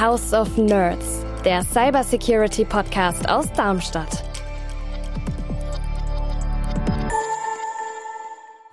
[0.00, 4.24] House of Nerds, der Cybersecurity Podcast aus Darmstadt.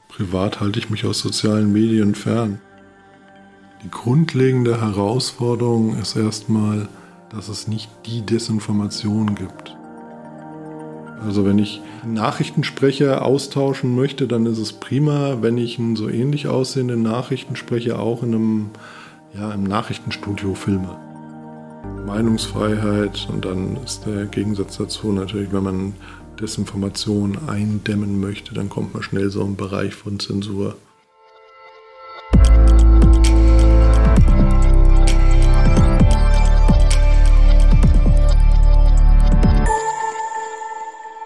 [0.07, 2.61] Privat halte ich mich aus sozialen Medien fern.
[3.83, 6.87] Die grundlegende Herausforderung ist erstmal,
[7.27, 9.75] dass es nicht die Desinformation gibt.
[11.25, 16.47] Also wenn ich Nachrichtensprecher austauschen möchte, dann ist es prima, wenn ich einen so ähnlich
[16.47, 18.69] aussehenden Nachrichtensprecher auch in einem
[19.37, 21.06] ja, im Nachrichtenstudio filme.
[22.05, 25.93] Meinungsfreiheit und dann ist der Gegensatz dazu natürlich, wenn man
[26.39, 30.75] Desinformation eindämmen möchte, dann kommt man schnell so im Bereich von Zensur.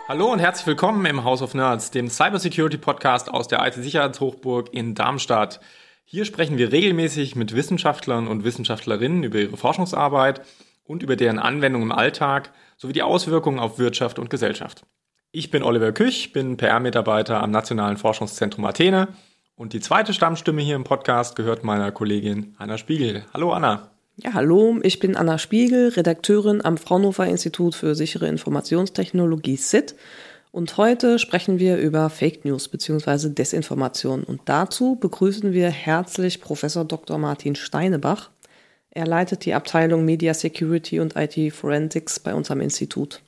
[0.07, 4.93] Hallo und herzlich willkommen im House of Nerds, dem Cybersecurity Podcast aus der IT-Sicherheitshochburg in
[4.93, 5.61] Darmstadt.
[6.03, 10.41] Hier sprechen wir regelmäßig mit Wissenschaftlern und Wissenschaftlerinnen über ihre Forschungsarbeit
[10.83, 14.83] und über deren Anwendung im Alltag sowie die Auswirkungen auf Wirtschaft und Gesellschaft.
[15.31, 19.07] Ich bin Oliver Küch, bin PR-Mitarbeiter am Nationalen Forschungszentrum Athene
[19.55, 23.23] und die zweite Stammstimme hier im Podcast gehört meiner Kollegin Anna Spiegel.
[23.33, 23.91] Hallo Anna.
[24.17, 29.95] Ja, hallo, ich bin Anna Spiegel, Redakteurin am Fraunhofer Institut für sichere Informationstechnologie SIT
[30.51, 33.29] und heute sprechen wir über Fake News bzw.
[33.29, 37.17] Desinformation und dazu begrüßen wir herzlich Professor Dr.
[37.17, 38.29] Martin Steinebach.
[38.89, 43.21] Er leitet die Abteilung Media Security und IT Forensics bei uns am Institut.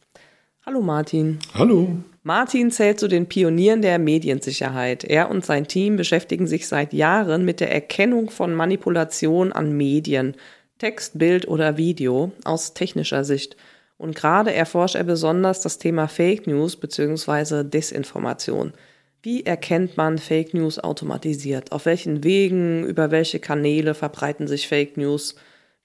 [0.66, 1.40] Hallo Martin.
[1.54, 1.96] Hallo.
[2.24, 5.04] Martin zählt zu den Pionieren der Mediensicherheit.
[5.06, 10.36] Er und sein Team beschäftigen sich seit Jahren mit der Erkennung von Manipulation an Medien,
[10.78, 13.56] Text, Bild oder Video aus technischer Sicht–
[13.98, 17.64] und gerade erforscht er besonders das Thema Fake News bzw.
[17.64, 18.74] Desinformation.
[19.22, 21.72] Wie erkennt man Fake News automatisiert?
[21.72, 25.36] Auf welchen Wegen, über welche Kanäle verbreiten sich Fake News?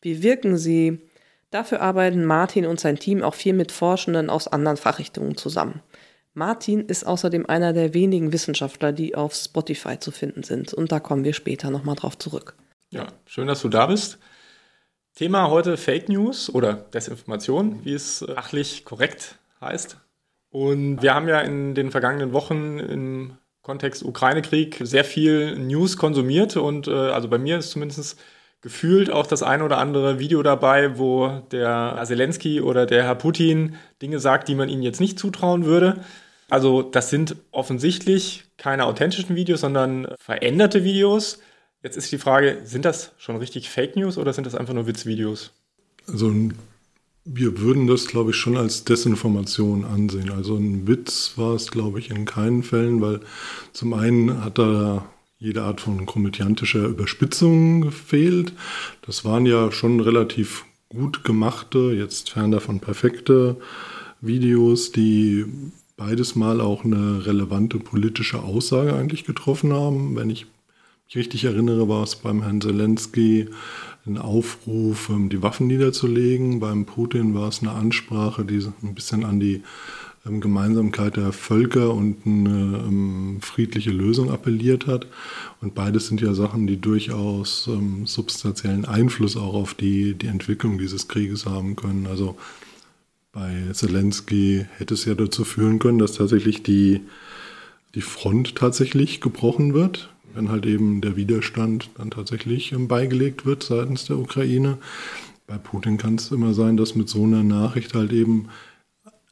[0.01, 1.09] Wie wirken sie?
[1.51, 5.83] Dafür arbeiten Martin und sein Team auch viel mit Forschenden aus anderen Fachrichtungen zusammen.
[6.35, 10.75] Martin ist außerdem einer der wenigen Wissenschaftler, die auf Spotify zu finden sind.
[10.75, 12.55] Und da kommen wir später nochmal drauf zurück.
[12.91, 14.19] Ja, schön, dass du da bist.
[15.19, 19.97] Thema heute Fake News oder Desinformation, wie es fachlich korrekt heißt.
[20.51, 26.57] Und wir haben ja in den vergangenen Wochen im Kontext Ukraine-Krieg sehr viel News konsumiert
[26.57, 28.17] und äh, also bei mir ist zumindest
[28.61, 33.17] gefühlt auch das ein oder andere Video dabei, wo der Herr Zelensky oder der Herr
[33.17, 36.05] Putin Dinge sagt, die man ihnen jetzt nicht zutrauen würde.
[36.49, 41.41] Also das sind offensichtlich keine authentischen Videos, sondern veränderte Videos.
[41.83, 44.87] Jetzt ist die Frage, sind das schon richtig Fake News oder sind das einfach nur
[44.87, 45.53] Witzvideos?
[46.09, 46.33] Also
[47.25, 50.31] wir würden das, glaube ich, schon als Desinformation ansehen.
[50.31, 53.21] Also ein Witz war es, glaube ich, in keinen Fällen, weil
[53.73, 55.05] zum einen hat da
[55.39, 58.53] jede Art von komödiantischer Überspitzung gefehlt.
[59.03, 63.57] Das waren ja schon relativ gut gemachte, jetzt fern davon perfekte
[64.21, 65.45] Videos, die
[65.97, 70.17] beides mal auch eine relevante politische Aussage eigentlich getroffen haben.
[70.17, 70.47] Wenn ich
[71.09, 73.49] ich richtig erinnere, war es beim Herrn Zelensky
[74.07, 76.61] ein Aufruf, ähm, die Waffen niederzulegen.
[76.61, 79.63] Beim Putin war es eine Ansprache, die ein bisschen an die
[80.27, 85.07] ähm, Gemeinsamkeit der Völker und eine ähm, friedliche Lösung appelliert hat.
[85.63, 87.71] Und beides sind ja Sachen, die durchaus
[88.05, 92.07] substanziellen Einfluss auch auf die, die Entwicklung dieses Krieges haben können.
[92.07, 92.37] Also
[93.33, 97.01] bei Zelensky hätte es ja dazu führen können, dass tatsächlich die,
[97.95, 103.63] die Front tatsächlich gebrochen wird wenn halt eben der Widerstand dann tatsächlich ähm, beigelegt wird
[103.63, 104.79] seitens der Ukraine.
[105.47, 108.49] Bei Putin kann es immer sein, dass mit so einer Nachricht halt eben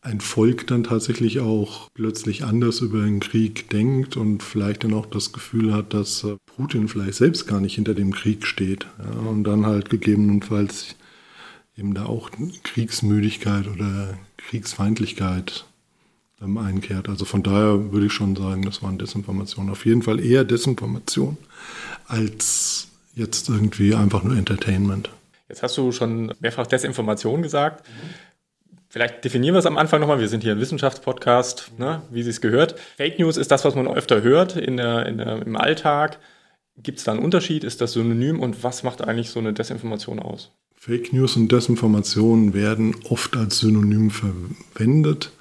[0.06, 5.06] ein Volk dann tatsächlich auch plötzlich anders über den Krieg denkt und vielleicht dann auch
[5.06, 8.86] das Gefühl hat, dass äh, Putin vielleicht selbst gar nicht hinter dem Krieg steht.
[8.98, 10.94] Ja, und dann halt gegebenenfalls
[11.76, 12.30] eben da auch
[12.62, 15.66] Kriegsmüdigkeit oder Kriegsfeindlichkeit
[16.42, 17.08] ähm, einkehrt.
[17.08, 19.70] Also von daher würde ich schon sagen, das waren Desinformationen.
[19.70, 21.36] Auf jeden Fall eher Desinformation
[22.06, 25.10] als jetzt irgendwie einfach nur Entertainment.
[25.48, 27.86] Jetzt hast du schon mehrfach Desinformation gesagt.
[28.88, 30.20] Vielleicht definieren wir es am Anfang nochmal.
[30.20, 32.78] Wir sind hier ein Wissenschaftspodcast, ne, wie es gehört.
[32.96, 36.18] Fake News ist das, was man öfter hört in der, in der, im Alltag.
[36.82, 37.64] Gibt es da einen Unterschied?
[37.64, 38.40] Ist das synonym?
[38.40, 40.50] Und was macht eigentlich so eine Desinformation aus?
[40.74, 45.32] Fake News und Desinformation werden oft als Synonym verwendet.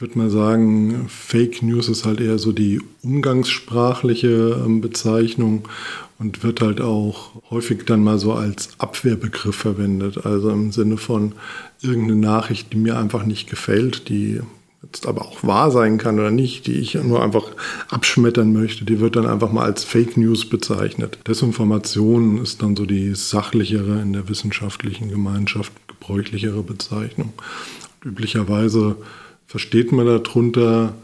[0.00, 5.68] Ich würde mal sagen, Fake News ist halt eher so die umgangssprachliche ähm, Bezeichnung
[6.18, 10.24] und wird halt auch häufig dann mal so als Abwehrbegriff verwendet.
[10.24, 11.34] Also im Sinne von
[11.82, 14.40] irgendeine Nachricht, die mir einfach nicht gefällt, die
[14.82, 17.48] jetzt aber auch wahr sein kann oder nicht, die ich nur einfach
[17.90, 21.18] abschmettern möchte, die wird dann einfach mal als Fake News bezeichnet.
[21.28, 27.34] Desinformation ist dann so die sachlichere, in der wissenschaftlichen Gemeinschaft gebräuchlichere Bezeichnung.
[28.02, 28.96] Und üblicherweise
[29.50, 30.94] versteht man darunter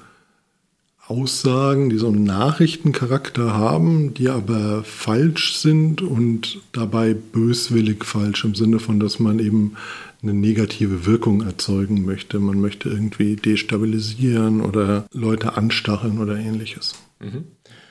[1.09, 8.55] Aussagen, die so einen Nachrichtencharakter haben, die aber falsch sind und dabei böswillig falsch im
[8.55, 9.75] Sinne von, dass man eben
[10.23, 12.39] eine negative Wirkung erzeugen möchte.
[12.39, 16.95] Man möchte irgendwie destabilisieren oder Leute anstacheln oder ähnliches.
[17.19, 17.47] Mhm.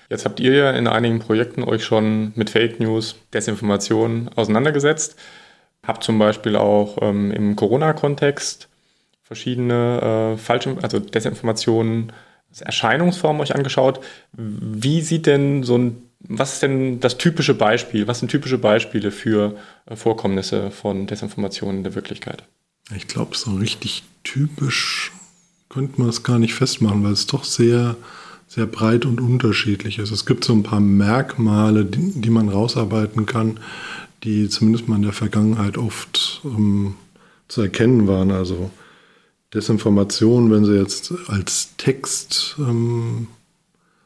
[0.10, 5.18] Jetzt habt ihr ja in einigen Projekten euch schon mit Fake News, Desinformation auseinandergesetzt.
[5.86, 8.69] Habt zum Beispiel auch ähm, im Corona-Kontext
[9.25, 12.13] verschiedene äh, falsche, also Desinformationen,
[12.60, 14.00] Erscheinungsformen euch angeschaut.
[14.31, 18.07] Wie sieht denn so ein was ist denn das typische Beispiel?
[18.07, 22.44] Was sind typische Beispiele für äh, Vorkommnisse von Desinformationen in der Wirklichkeit?
[22.95, 25.12] Ich glaube, so richtig typisch
[25.69, 27.95] könnte man es gar nicht festmachen, weil es doch sehr,
[28.48, 30.12] sehr breit und unterschiedlich ist.
[30.12, 33.60] Es gibt so ein paar Merkmale, die, die man rausarbeiten kann,
[34.24, 36.95] die zumindest mal in der Vergangenheit oft ähm,
[37.48, 38.31] zu erkennen waren.
[38.31, 38.71] Also
[39.56, 43.28] Desinformation, wenn sie jetzt als Text ähm,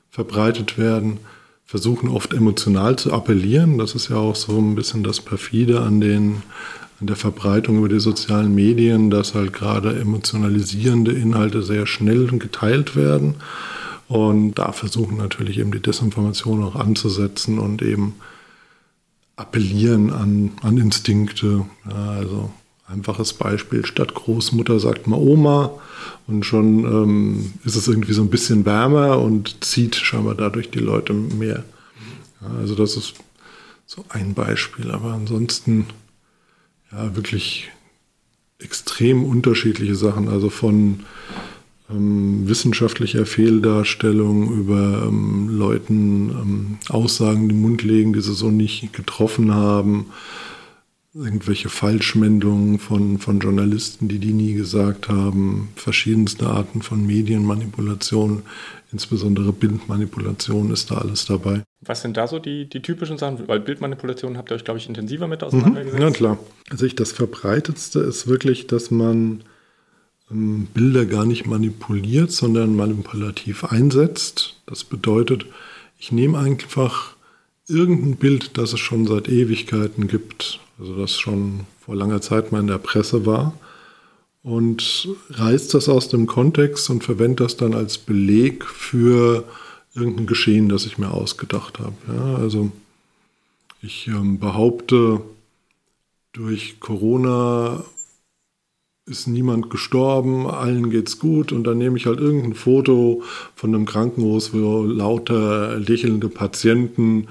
[0.09, 1.19] verbreitet werden,
[1.65, 3.77] versuchen oft emotional zu appellieren.
[3.77, 6.41] Das ist ja auch so ein bisschen das Perfide an, den,
[6.99, 12.95] an der Verbreitung über die sozialen Medien, dass halt gerade emotionalisierende Inhalte sehr schnell geteilt
[12.95, 13.35] werden.
[14.07, 18.15] Und da versuchen natürlich eben die Desinformation auch anzusetzen und eben
[19.35, 21.65] appellieren an, an Instinkte.
[21.87, 22.49] Ja, also
[22.89, 25.71] einfaches Beispiel, statt Großmutter sagt man Oma
[26.27, 30.79] und schon ähm, ist es irgendwie so ein bisschen wärmer und zieht scheinbar dadurch die
[30.79, 31.63] Leute mehr.
[32.41, 33.15] Ja, also das ist
[33.85, 35.87] so ein Beispiel, aber ansonsten
[36.91, 37.69] ja wirklich
[38.59, 41.01] extrem unterschiedliche Sachen, also von
[41.89, 48.51] ähm, wissenschaftlicher Fehldarstellung über ähm, Leuten ähm, Aussagen in den Mund legen, die sie so
[48.51, 50.07] nicht getroffen haben,
[51.13, 58.43] irgendwelche Falschmeldungen von, von Journalisten, die die nie gesagt haben, verschiedenste Arten von Medienmanipulation,
[58.91, 61.63] insbesondere Bildmanipulation ist da alles dabei.
[61.81, 63.47] Was sind da so die, die typischen Sachen?
[63.47, 65.99] Weil Bildmanipulation habt ihr euch, glaube ich, intensiver mit auseinandergesetzt.
[65.99, 66.37] Mhm, ja, klar.
[66.69, 69.43] Also ich, das Verbreitetste ist wirklich, dass man
[70.29, 74.61] ähm, Bilder gar nicht manipuliert, sondern manipulativ einsetzt.
[74.67, 75.45] Das bedeutet,
[75.97, 77.15] ich nehme einfach
[77.69, 82.61] irgendein Bild, das es schon seit Ewigkeiten gibt, also das schon vor langer Zeit mal
[82.61, 83.53] in der Presse war,
[84.41, 89.43] und reißt das aus dem Kontext und verwendet das dann als Beleg für
[89.93, 91.93] irgendein Geschehen, das ich mir ausgedacht habe.
[92.07, 92.71] Ja, also
[93.81, 95.21] ich ähm, behaupte,
[96.33, 97.83] durch Corona
[99.09, 101.51] ist niemand gestorben, allen geht's gut.
[101.51, 103.23] Und dann nehme ich halt irgendein Foto
[103.55, 107.27] von einem Krankenhaus, wo lauter lächelnde Patienten,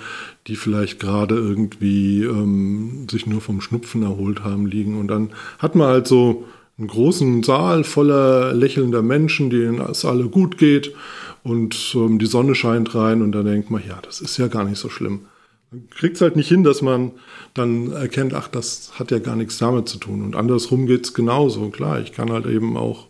[0.47, 4.99] die vielleicht gerade irgendwie ähm, sich nur vom Schnupfen erholt haben, liegen.
[4.99, 6.45] Und dann hat man halt so
[6.79, 10.93] einen großen Saal voller lächelnder Menschen, denen es alle gut geht.
[11.43, 14.65] Und ähm, die Sonne scheint rein und dann denkt man, ja, das ist ja gar
[14.65, 15.23] nicht so schlimm.
[15.91, 17.13] Kriegt es halt nicht hin, dass man
[17.53, 20.23] dann erkennt, ach, das hat ja gar nichts damit zu tun.
[20.23, 21.69] Und andersrum geht es genauso.
[21.69, 23.09] Klar, ich kann halt eben auch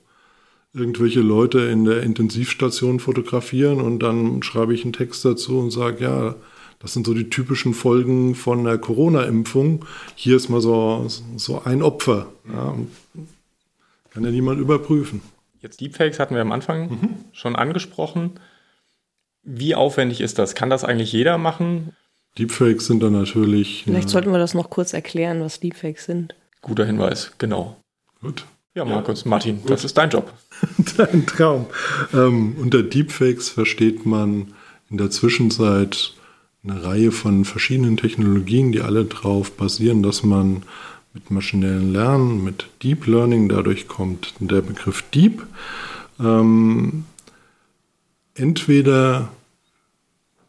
[0.75, 6.05] irgendwelche Leute in der Intensivstation fotografieren und dann schreibe ich einen Text dazu und sage,
[6.05, 6.34] ja,
[6.81, 9.84] das sind so die typischen Folgen von der Corona-Impfung.
[10.14, 11.06] Hier ist mal so,
[11.37, 12.26] so ein Opfer.
[12.52, 12.75] Ja,
[14.10, 15.22] kann ja niemand überprüfen.
[15.60, 17.15] Jetzt Deepfakes hatten wir am Anfang mhm.
[17.32, 18.38] schon angesprochen.
[19.43, 20.55] Wie aufwendig ist das?
[20.55, 21.96] Kann das eigentlich jeder machen?
[22.38, 23.82] Deepfakes sind dann natürlich.
[23.84, 26.34] Vielleicht ja, sollten wir das noch kurz erklären, was Deepfakes sind.
[26.62, 27.76] Guter Hinweis, genau.
[28.20, 28.44] Gut.
[28.74, 29.70] Ja, Markus, ja, Martin, gut.
[29.70, 30.32] das ist dein Job.
[30.96, 31.66] dein Traum.
[32.14, 34.54] Ähm, unter Deepfakes versteht man
[34.90, 36.14] in der Zwischenzeit
[36.62, 40.62] eine Reihe von verschiedenen Technologien, die alle darauf basieren, dass man
[41.14, 45.44] mit maschinellem Lernen, mit Deep Learning, dadurch kommt der Begriff Deep,
[46.20, 47.04] ähm,
[48.34, 49.30] entweder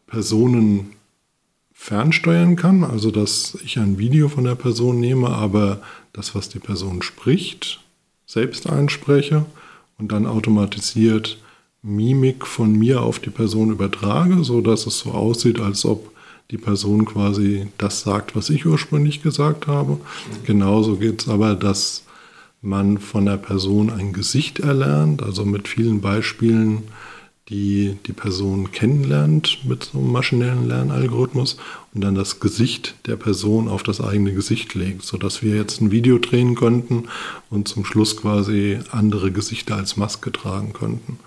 [0.06, 0.92] Personen
[1.80, 5.80] fernsteuern kann, also dass ich ein Video von der Person nehme, aber
[6.12, 7.80] das, was die Person spricht,
[8.26, 9.46] selbst einspreche
[9.96, 11.38] und dann automatisiert
[11.80, 16.12] Mimik von mir auf die Person übertrage, so dass es so aussieht, als ob
[16.50, 19.98] die Person quasi das sagt, was ich ursprünglich gesagt habe.
[20.44, 22.04] Genauso geht es aber, dass
[22.60, 26.82] man von der Person ein Gesicht erlernt, also mit vielen Beispielen
[27.50, 31.56] die die Person kennenlernt mit so einem maschinellen Lernalgorithmus
[31.92, 35.90] und dann das Gesicht der Person auf das eigene Gesicht legt, sodass wir jetzt ein
[35.90, 37.08] Video drehen könnten
[37.50, 41.18] und zum Schluss quasi andere Gesichter als Maske tragen könnten.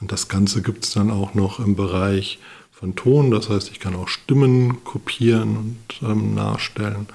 [0.00, 2.38] Und das Ganze gibt es dann auch noch im Bereich
[2.70, 7.06] von Ton, das heißt, ich kann auch Stimmen kopieren und ähm, nachstellen.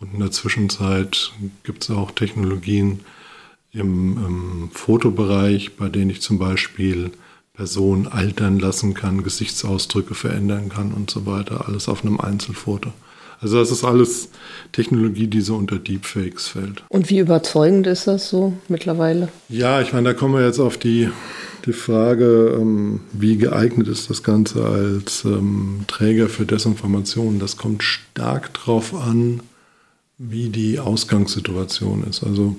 [0.00, 1.32] Und in der Zwischenzeit
[1.62, 3.00] gibt es auch Technologien
[3.72, 7.12] im, im Fotobereich, bei denen ich zum Beispiel
[7.62, 11.68] Person altern lassen kann, Gesichtsausdrücke verändern kann und so weiter.
[11.68, 12.92] Alles auf einem Einzelfoto.
[13.40, 14.30] Also das ist alles
[14.72, 16.82] Technologie, die so unter Deepfakes fällt.
[16.88, 19.28] Und wie überzeugend ist das so mittlerweile?
[19.48, 21.08] Ja, ich meine, da kommen wir jetzt auf die,
[21.64, 27.38] die Frage, ähm, wie geeignet ist das Ganze als ähm, Träger für Desinformation.
[27.38, 29.38] Das kommt stark darauf an,
[30.18, 32.24] wie die Ausgangssituation ist.
[32.24, 32.56] Also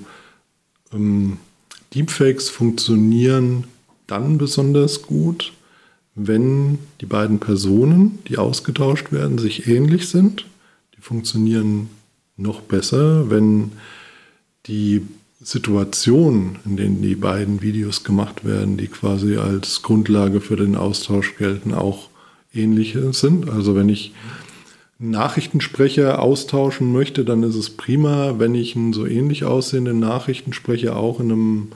[0.94, 1.36] ähm,
[1.94, 3.64] Deepfakes funktionieren
[4.06, 5.52] dann besonders gut,
[6.14, 10.46] wenn die beiden Personen, die ausgetauscht werden, sich ähnlich sind.
[10.96, 11.88] Die funktionieren
[12.36, 13.72] noch besser, wenn
[14.66, 15.02] die
[15.40, 21.36] Situationen, in denen die beiden Videos gemacht werden, die quasi als Grundlage für den Austausch
[21.36, 22.08] gelten, auch
[22.54, 23.50] ähnliche sind.
[23.50, 24.14] Also wenn ich
[24.98, 30.96] einen Nachrichtensprecher austauschen möchte, dann ist es prima, wenn ich einen so ähnlich aussehenden Nachrichtensprecher
[30.96, 31.68] auch in einem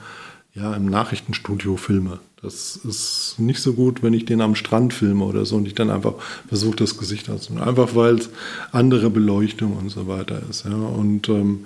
[0.53, 2.19] ja, im Nachrichtenstudio filme.
[2.41, 5.75] Das ist nicht so gut, wenn ich den am Strand filme oder so und ich
[5.75, 6.13] dann einfach
[6.47, 7.67] versuche, das Gesicht anzunehmen.
[7.67, 8.29] Einfach weil es
[8.71, 10.65] andere Beleuchtung und so weiter ist.
[10.65, 10.71] Ja.
[10.71, 11.65] Und ähm,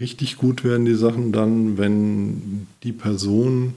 [0.00, 3.74] richtig gut werden die Sachen dann, wenn die Person,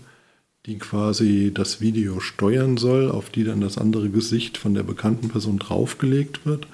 [0.65, 5.27] die quasi das Video steuern soll, auf die dann das andere Gesicht von der bekannten
[5.27, 6.67] Person draufgelegt wird,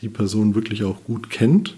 [0.00, 1.76] die Person wirklich auch gut kennt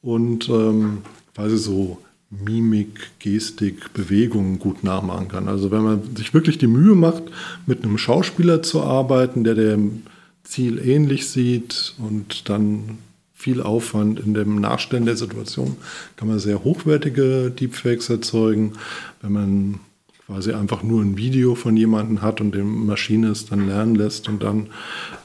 [0.00, 1.02] und ähm,
[1.34, 1.98] quasi so
[2.30, 5.48] Mimik, Gestik, Bewegungen gut nachmachen kann.
[5.48, 7.22] Also wenn man sich wirklich die Mühe macht,
[7.66, 10.02] mit einem Schauspieler zu arbeiten, der dem
[10.42, 12.98] Ziel ähnlich sieht und dann
[13.32, 15.76] viel Aufwand in dem Nachstellen der Situation,
[16.16, 18.72] kann man sehr hochwertige Deepfakes erzeugen.
[19.20, 19.80] Wenn man
[20.26, 24.28] quasi einfach nur ein Video von jemandem hat und die Maschine es dann lernen lässt
[24.28, 24.68] und dann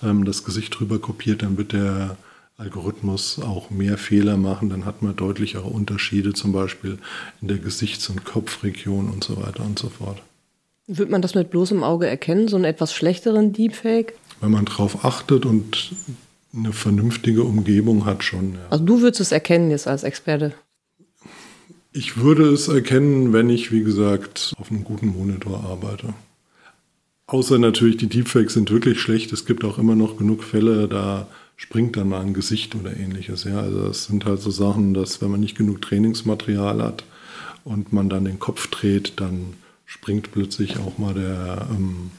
[0.04, 2.18] ähm, das Gesicht drüber kopiert, dann wird der
[2.62, 7.00] Algorithmus auch mehr Fehler machen, dann hat man deutlichere Unterschiede, zum Beispiel
[7.42, 10.22] in der Gesichts- und Kopfregion und so weiter und so fort.
[10.86, 14.14] Wird man das mit bloßem Auge erkennen, so einen etwas schlechteren Deepfake?
[14.42, 15.92] Wenn man darauf achtet und
[16.54, 18.54] eine vernünftige Umgebung hat schon.
[18.54, 18.60] Ja.
[18.70, 20.54] Also du würdest es erkennen jetzt als Experte?
[21.94, 26.14] Ich würde es erkennen, wenn ich, wie gesagt, auf einem guten Monitor arbeite.
[27.26, 29.32] Außer natürlich, die Deepfakes sind wirklich schlecht.
[29.32, 31.28] Es gibt auch immer noch genug Fälle, da
[31.62, 33.44] springt dann mal ein Gesicht oder ähnliches.
[33.44, 37.06] Ja, also das sind halt so Sachen, dass wenn man nicht genug Trainingsmaterial hat
[37.64, 39.54] und man dann den Kopf dreht, dann
[39.86, 42.10] springt plötzlich auch mal der, ähm,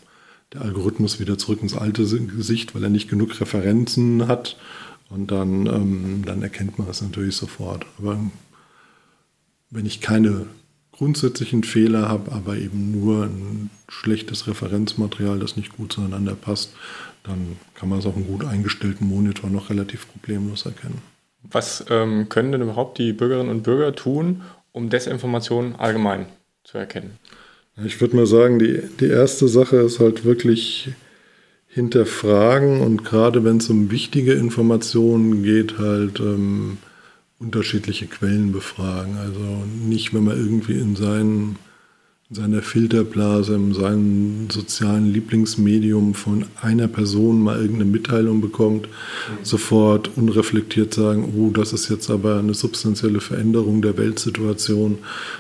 [0.52, 4.56] der Algorithmus wieder zurück ins alte Gesicht, weil er nicht genug Referenzen hat.
[5.10, 7.84] Und dann, ähm, dann erkennt man es natürlich sofort.
[7.98, 8.20] Aber
[9.70, 10.46] wenn ich keine
[11.02, 16.74] grundsätzlichen Fehler habe, aber eben nur ein schlechtes Referenzmaterial, das nicht gut zueinander passt,
[17.24, 20.98] dann kann man es auf einem gut eingestellten Monitor noch relativ problemlos erkennen.
[21.42, 26.26] Was ähm, können denn überhaupt die Bürgerinnen und Bürger tun, um Desinformation allgemein
[26.62, 27.18] zu erkennen?
[27.84, 30.90] Ich würde mal sagen, die, die erste Sache ist halt wirklich
[31.66, 36.78] hinterfragen und gerade wenn es um wichtige Informationen geht, halt ähm,
[37.42, 39.16] unterschiedliche Quellen befragen.
[39.18, 41.56] Also nicht, wenn man irgendwie in seinen
[42.34, 49.44] seiner Filterblase, in seinem sozialen Lieblingsmedium von einer Person mal irgendeine Mitteilung bekommt, mhm.
[49.44, 54.98] sofort unreflektiert sagen, oh, das ist jetzt aber eine substanzielle Veränderung der Weltsituation,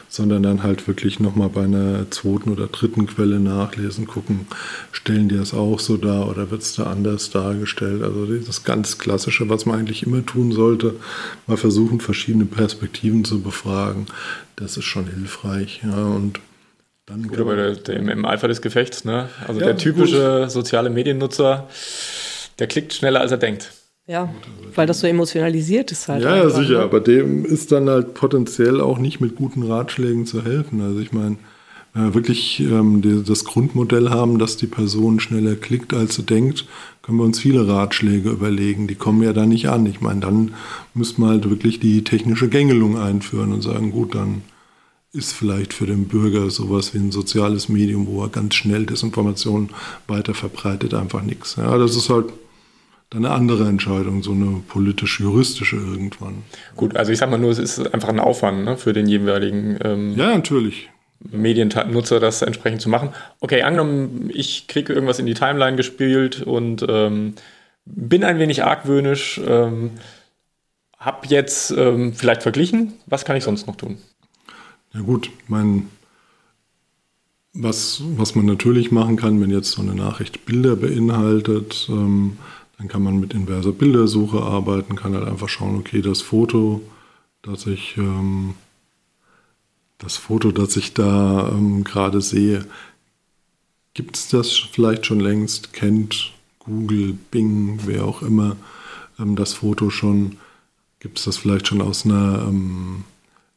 [0.08, 4.40] sondern dann halt wirklich nochmal bei einer zweiten oder dritten Quelle nachlesen, gucken,
[4.92, 8.02] stellen die das auch so dar oder wird es da anders dargestellt?
[8.02, 10.96] Also das ganz Klassische, was man eigentlich immer tun sollte,
[11.46, 14.06] mal versuchen, verschiedene Perspektiven zu befragen.
[14.56, 15.80] Das ist schon hilfreich.
[15.82, 16.38] Ja, und
[17.06, 19.28] dann Gut, aber der, der, im Eifer des Gefechts, ne?
[19.46, 20.50] Also ja, der typische gut.
[20.50, 21.68] soziale Mediennutzer,
[22.58, 23.72] der klickt schneller, als er denkt.
[24.06, 24.32] Ja,
[24.74, 26.24] weil das so emotionalisiert ist halt.
[26.24, 26.84] Ja, ja sicher, ne?
[26.84, 30.80] aber dem ist dann halt potenziell auch nicht mit guten Ratschlägen zu helfen.
[30.80, 31.36] Also ich meine,
[31.94, 36.66] wir wirklich ähm, die, das Grundmodell haben, dass die Person schneller klickt, als sie denkt,
[37.02, 38.86] können wir uns viele Ratschläge überlegen.
[38.86, 39.86] Die kommen ja da nicht an.
[39.86, 40.54] Ich meine, dann
[40.94, 44.42] müssten wir halt wirklich die technische Gängelung einführen und sagen, gut, dann
[45.12, 49.70] ist vielleicht für den Bürger sowas wie ein soziales Medium, wo er ganz schnell Desinformationen
[50.06, 51.56] weiter verbreitet, einfach nichts.
[51.56, 52.32] Ja, das ist halt
[53.10, 56.44] dann eine andere Entscheidung, so eine politisch-juristische irgendwann.
[56.76, 59.78] Gut, also ich sag mal nur, es ist einfach ein Aufwand ne, für den jeweiligen.
[59.84, 60.88] Ähm ja, natürlich.
[61.30, 63.10] Mediennutzer das entsprechend zu machen.
[63.40, 67.34] Okay, angenommen, ich kriege irgendwas in die Timeline gespielt und ähm,
[67.84, 69.90] bin ein wenig argwöhnisch, ähm,
[70.98, 72.94] habe jetzt ähm, vielleicht verglichen.
[73.06, 73.98] Was kann ich sonst noch tun?
[74.94, 75.88] Ja gut, mein,
[77.54, 82.36] was, was man natürlich machen kann, wenn jetzt so eine Nachricht Bilder beinhaltet, ähm,
[82.78, 86.82] dann kann man mit inverser Bildersuche arbeiten, kann halt einfach schauen, okay, das Foto,
[87.42, 88.54] das ich ähm,
[90.02, 92.66] das Foto, das ich da ähm, gerade sehe,
[93.94, 95.72] gibt es das vielleicht schon längst?
[95.72, 98.56] Kennt Google, Bing, wer auch immer
[99.18, 100.38] ähm, das Foto schon?
[100.98, 103.04] Gibt es das vielleicht schon aus einer ähm,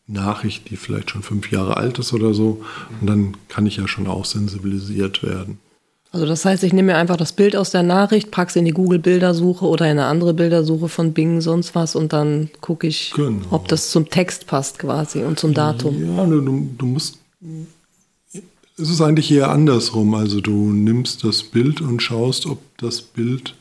[0.07, 2.63] Nachricht, die vielleicht schon fünf Jahre alt ist oder so?
[3.01, 5.59] Und dann kann ich ja schon auch sensibilisiert werden.
[6.15, 8.63] Also das heißt, ich nehme mir einfach das Bild aus der Nachricht, packe es in
[8.63, 13.11] die Google-Bildersuche oder in eine andere Bildersuche von Bing, sonst was und dann gucke ich,
[13.13, 13.45] genau.
[13.51, 16.15] ob das zum Text passt quasi und zum Datum.
[16.15, 17.19] Ja, du, du musst.
[18.77, 20.13] Es ist eigentlich eher andersrum.
[20.13, 23.55] Also du nimmst das Bild und schaust, ob das Bild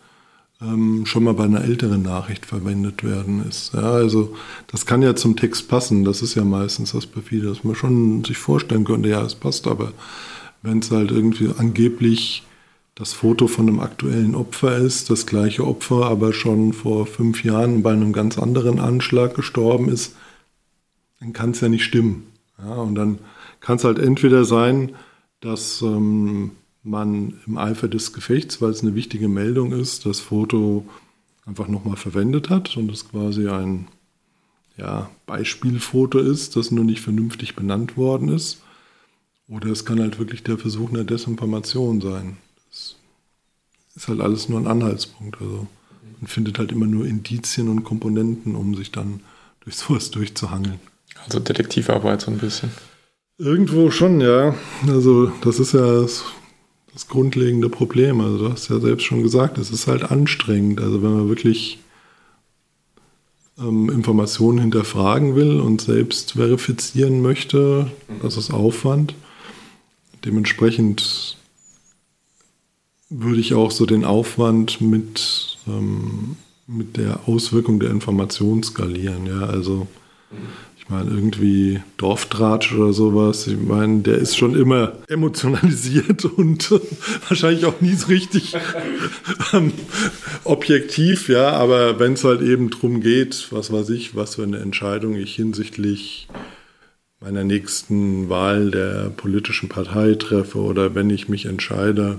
[0.65, 3.75] ähm, schon mal bei einer älteren Nachricht verwendet werden ist.
[3.75, 4.35] Ja, also
[4.67, 6.05] das kann ja zum Text passen.
[6.05, 9.67] Das ist ja meistens das perfide, dass man schon sich vorstellen könnte, ja, es passt,
[9.67, 9.93] aber
[10.63, 12.43] wenn es halt irgendwie angeblich
[12.95, 17.83] das Foto von einem aktuellen Opfer ist, das gleiche Opfer aber schon vor fünf Jahren
[17.83, 20.15] bei einem ganz anderen Anschlag gestorben ist,
[21.21, 22.27] dann kann es ja nicht stimmen.
[22.59, 23.19] Ja, und dann
[23.61, 24.93] kann es halt entweder sein,
[25.41, 26.53] dass ähm,
[26.85, 30.87] man im Eifer des Gefechts, weil es eine wichtige Meldung ist, das Foto
[31.47, 33.89] einfach nochmal verwendet hat und es quasi ein
[34.77, 38.63] ja, Beispielfoto ist, das nur nicht vernünftig benannt worden ist.
[39.49, 42.37] Oder es kann halt wirklich der Versuch einer Desinformation sein.
[42.71, 42.97] Das
[43.95, 45.41] ist halt alles nur ein Anhaltspunkt.
[45.41, 45.67] Also
[46.21, 49.21] man findet halt immer nur Indizien und Komponenten, um sich dann
[49.61, 50.81] durch sowas durchzuhangeln.
[51.25, 52.71] Also Detektivarbeit so ein bisschen.
[53.39, 54.55] Irgendwo schon, ja.
[54.87, 56.25] Also das ist ja das,
[56.95, 58.21] das grundlegende Problem.
[58.21, 60.81] Also du hast ja selbst schon gesagt, es ist halt anstrengend.
[60.81, 61.81] Also wenn man wirklich
[63.59, 67.91] ähm, Informationen hinterfragen will und selbst verifizieren möchte,
[68.23, 69.15] das ist Aufwand.
[70.25, 71.37] Dementsprechend
[73.11, 76.37] würde ich auch so den Aufwand mit, ähm,
[76.69, 79.27] mit der Auswirkung der Information skalieren.
[79.27, 79.89] Ja, also
[80.85, 86.71] ich meine, irgendwie Dorftratsch oder sowas, ich meine, der ist schon immer emotionalisiert und
[87.29, 88.55] wahrscheinlich auch nie so richtig
[89.55, 89.73] ähm,
[90.45, 94.59] objektiv, ja, aber wenn es halt eben darum geht, was weiß ich, was für eine
[94.59, 96.29] Entscheidung ich hinsichtlich
[97.19, 102.19] meiner nächsten Wahl der politischen Partei treffe oder wenn ich mich entscheide,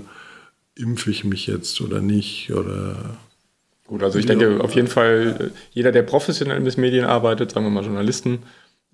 [0.74, 3.16] impfe ich mich jetzt oder nicht oder
[3.86, 7.70] Gut, also ich denke auf jeden Fall, jeder, der professionell mit Medien arbeitet, sagen wir
[7.70, 8.40] mal Journalisten,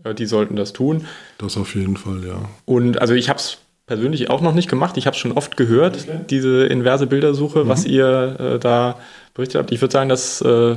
[0.04, 1.06] äh, die sollten das tun.
[1.38, 2.48] Das auf jeden Fall, ja.
[2.66, 4.96] Und also ich habe es persönlich auch noch nicht gemacht.
[4.96, 6.20] Ich habe es schon oft gehört, okay.
[6.28, 7.68] diese inverse Bildersuche, mhm.
[7.68, 8.98] was ihr äh, da
[9.34, 9.72] berichtet habt.
[9.72, 10.76] Ich würde sagen, dass äh,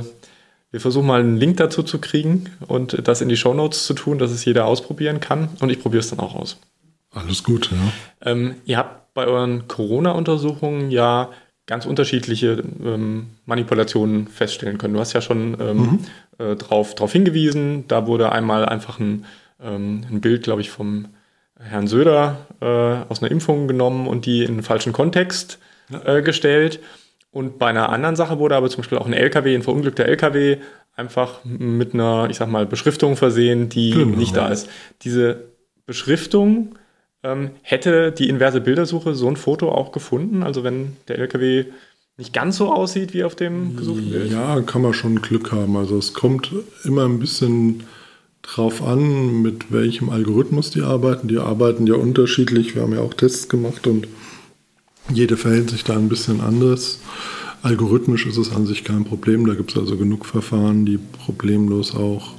[0.70, 3.94] wir versuchen mal einen Link dazu zu kriegen und das in die Show Notes zu
[3.94, 5.48] tun, dass es jeder ausprobieren kann.
[5.60, 6.58] Und ich probiere es dann auch aus.
[7.12, 8.30] Alles gut, ja.
[8.30, 11.30] Ähm, ihr habt bei euren Corona-Untersuchungen ja
[11.66, 14.94] ganz unterschiedliche ähm, Manipulationen feststellen können.
[14.94, 15.98] Du hast ja schon ähm, mhm.
[16.38, 17.86] äh, darauf drauf hingewiesen.
[17.88, 19.24] Da wurde einmal einfach ein,
[19.60, 21.08] ähm, ein Bild, glaube ich, vom
[21.58, 22.66] Herrn Söder äh,
[23.10, 25.58] aus einer Impfung genommen und die in einen falschen Kontext
[26.04, 26.80] äh, gestellt.
[27.32, 30.58] Und bei einer anderen Sache wurde aber zum Beispiel auch ein LKW, ein verunglückter LKW,
[30.94, 34.16] einfach mit einer, ich sag mal, Beschriftung versehen, die genau.
[34.16, 34.70] nicht da ist.
[35.02, 35.44] Diese
[35.84, 36.76] Beschriftung
[37.22, 40.42] ähm, hätte die inverse Bildersuche so ein Foto auch gefunden?
[40.42, 41.66] Also wenn der LKW
[42.18, 44.32] nicht ganz so aussieht wie auf dem gesuchten Bild?
[44.32, 45.76] Ja, kann man schon Glück haben.
[45.76, 46.50] Also es kommt
[46.84, 47.84] immer ein bisschen
[48.42, 51.28] drauf an, mit welchem Algorithmus die arbeiten.
[51.28, 52.74] Die arbeiten ja unterschiedlich.
[52.74, 54.08] Wir haben ja auch Tests gemacht und
[55.12, 57.00] jede verhält sich da ein bisschen anders.
[57.62, 59.46] Algorithmisch ist es an sich kein Problem.
[59.46, 62.32] Da gibt es also genug Verfahren, die problemlos auch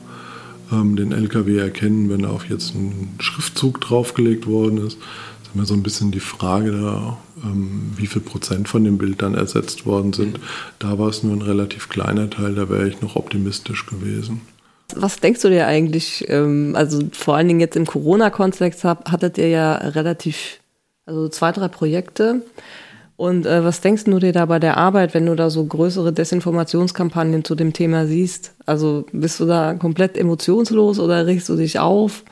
[0.71, 4.97] ähm, den LKW erkennen, wenn auf jetzt ein Schriftzug draufgelegt worden ist.
[4.97, 8.97] Das ist immer so ein bisschen die Frage da, ähm, wie viel Prozent von dem
[8.97, 10.39] Bild dann ersetzt worden sind.
[10.79, 14.41] Da war es nur ein relativ kleiner Teil, da wäre ich noch optimistisch gewesen.
[14.95, 19.49] Was denkst du dir eigentlich, ähm, also vor allen Dingen jetzt im Corona-Kontext hattet ihr
[19.49, 20.59] ja relativ
[21.07, 22.41] also zwei, drei Projekte.
[23.17, 26.13] Und äh, was denkst du dir da bei der Arbeit, wenn du da so größere
[26.13, 28.53] Desinformationskampagnen zu dem Thema siehst?
[28.67, 32.23] Also bist du da komplett emotionslos oder regst du dich auf?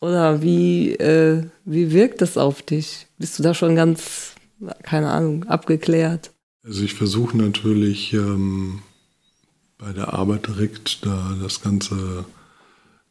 [0.00, 3.06] Oder wie, äh, wie wirkt das auf dich?
[3.18, 4.34] Bist du da schon ganz,
[4.82, 6.30] keine Ahnung, abgeklärt?
[6.62, 8.80] Also ich versuche natürlich ähm,
[9.78, 12.26] bei der Arbeit direkt da das Ganze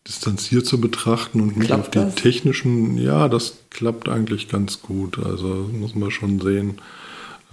[0.07, 2.15] distanziert zu betrachten und nicht Klappt auf die das?
[2.15, 5.19] technischen, ja, das klappt eigentlich ganz gut.
[5.19, 6.79] Also muss man schon sehen.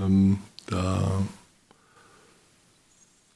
[0.01, 0.39] Ähm,
[0.69, 1.23] da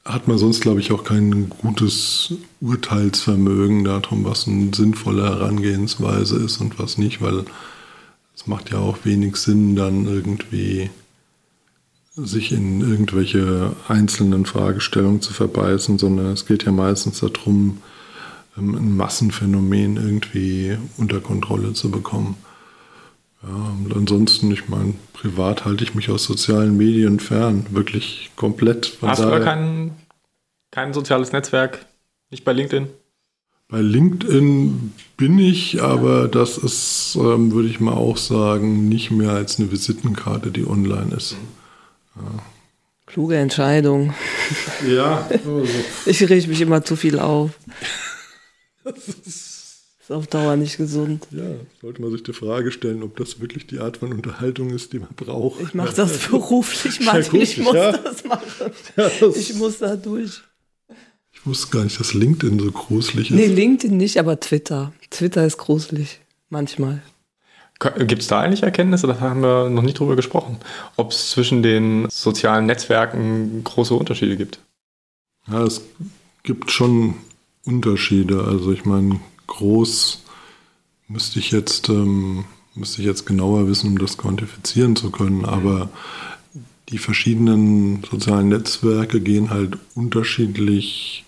[0.05, 6.61] hat man sonst, glaube ich, auch kein gutes Urteilsvermögen darum, was eine sinnvolle Herangehensweise ist
[6.61, 7.43] und was nicht, weil
[8.35, 10.89] es macht ja auch wenig Sinn, dann irgendwie
[12.15, 17.79] sich in irgendwelche einzelnen Fragestellungen zu verbeißen, sondern es geht ja meistens darum,
[18.59, 22.35] ein Massenphänomen irgendwie unter Kontrolle zu bekommen.
[23.43, 28.85] Ja, und ansonsten, ich meine, privat halte ich mich aus sozialen Medien fern, wirklich komplett.
[28.85, 29.91] Von Hast du da kein,
[30.71, 31.85] kein soziales Netzwerk?
[32.31, 32.87] Nicht bei LinkedIn?
[33.69, 39.31] Bei LinkedIn bin ich, aber das ist, ähm, würde ich mal auch sagen, nicht mehr
[39.31, 41.35] als eine Visitenkarte, die online ist.
[43.05, 44.13] Kluge Entscheidung.
[44.87, 45.63] Ja, also,
[46.05, 47.51] Ich reg mich immer zu viel auf.
[49.25, 51.27] Ist auf Dauer nicht gesund.
[51.31, 51.43] ja,
[51.81, 54.99] sollte man sich die Frage stellen, ob das wirklich die Art von Unterhaltung ist, die
[54.99, 55.61] man braucht.
[55.61, 57.41] Ich mache das beruflich, Martin.
[57.41, 57.91] Ich gut, muss ja.
[57.91, 58.71] das machen.
[58.97, 60.41] Ja, das- Ich muss da durch.
[61.31, 63.35] ich wusste gar nicht, dass LinkedIn so gruselig ist.
[63.35, 64.93] Nee, LinkedIn nicht, aber Twitter.
[65.11, 66.19] Twitter ist gruselig.
[66.49, 67.03] Manchmal.
[67.99, 69.05] Gibt es da eigentlich Erkenntnisse?
[69.07, 70.57] Da haben wir noch nicht drüber gesprochen.
[70.97, 74.59] Ob es zwischen den sozialen Netzwerken große Unterschiede gibt.
[75.47, 75.81] Ja, es
[76.43, 77.13] gibt schon
[77.65, 78.43] Unterschiede.
[78.43, 80.23] Also ich meine, groß
[81.07, 82.45] müsste ich jetzt ähm,
[82.79, 85.45] müsste ich jetzt genauer wissen, um das quantifizieren zu können.
[85.45, 85.89] Aber
[86.89, 91.25] die verschiedenen sozialen Netzwerke gehen halt unterschiedlich,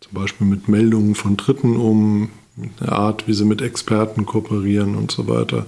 [0.00, 4.94] zum Beispiel mit Meldungen von Dritten um, mit der Art, wie sie mit Experten kooperieren
[4.96, 5.66] und so weiter.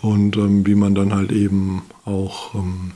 [0.00, 2.92] Und ähm, wie man dann halt eben auch ähm,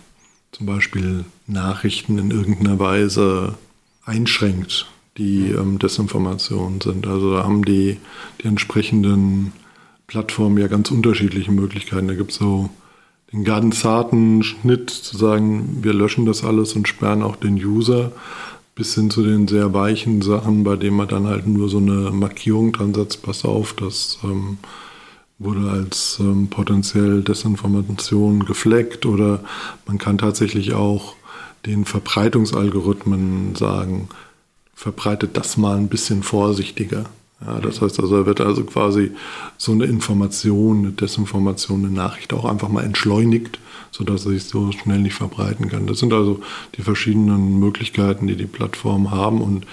[0.53, 3.55] zum Beispiel Nachrichten in irgendeiner Weise
[4.05, 4.87] einschränkt,
[5.19, 7.07] die ähm, Desinformation sind.
[7.07, 7.99] Also da haben die,
[8.43, 9.53] die entsprechenden
[10.07, 12.09] Plattformen ja ganz unterschiedliche Möglichkeiten.
[12.09, 12.71] Da gibt es so
[13.33, 18.13] den ganz zarten Schnitt zu sagen, wir löschen das alles und sperren auch den User,
[18.75, 22.11] bis hin zu den sehr weichen Sachen, bei denen man dann halt nur so eine
[22.13, 24.59] Markierung dran setzt, pass auf, das ähm,
[25.39, 29.41] wurde als ähm, potenziell Desinformation gefleckt oder
[29.87, 31.15] man kann tatsächlich auch
[31.65, 34.09] den Verbreitungsalgorithmen sagen,
[34.77, 37.07] verbreitet das mal ein bisschen vorsichtiger.
[37.45, 39.11] Ja, das heißt also, er wird also quasi
[39.59, 43.59] so eine Information, eine Desinformation, eine Nachricht auch einfach mal entschleunigt,
[43.91, 45.87] sodass er sich so schnell nicht verbreiten kann.
[45.87, 46.41] Das sind also
[46.77, 49.67] die verschiedenen Möglichkeiten, die die Plattformen haben und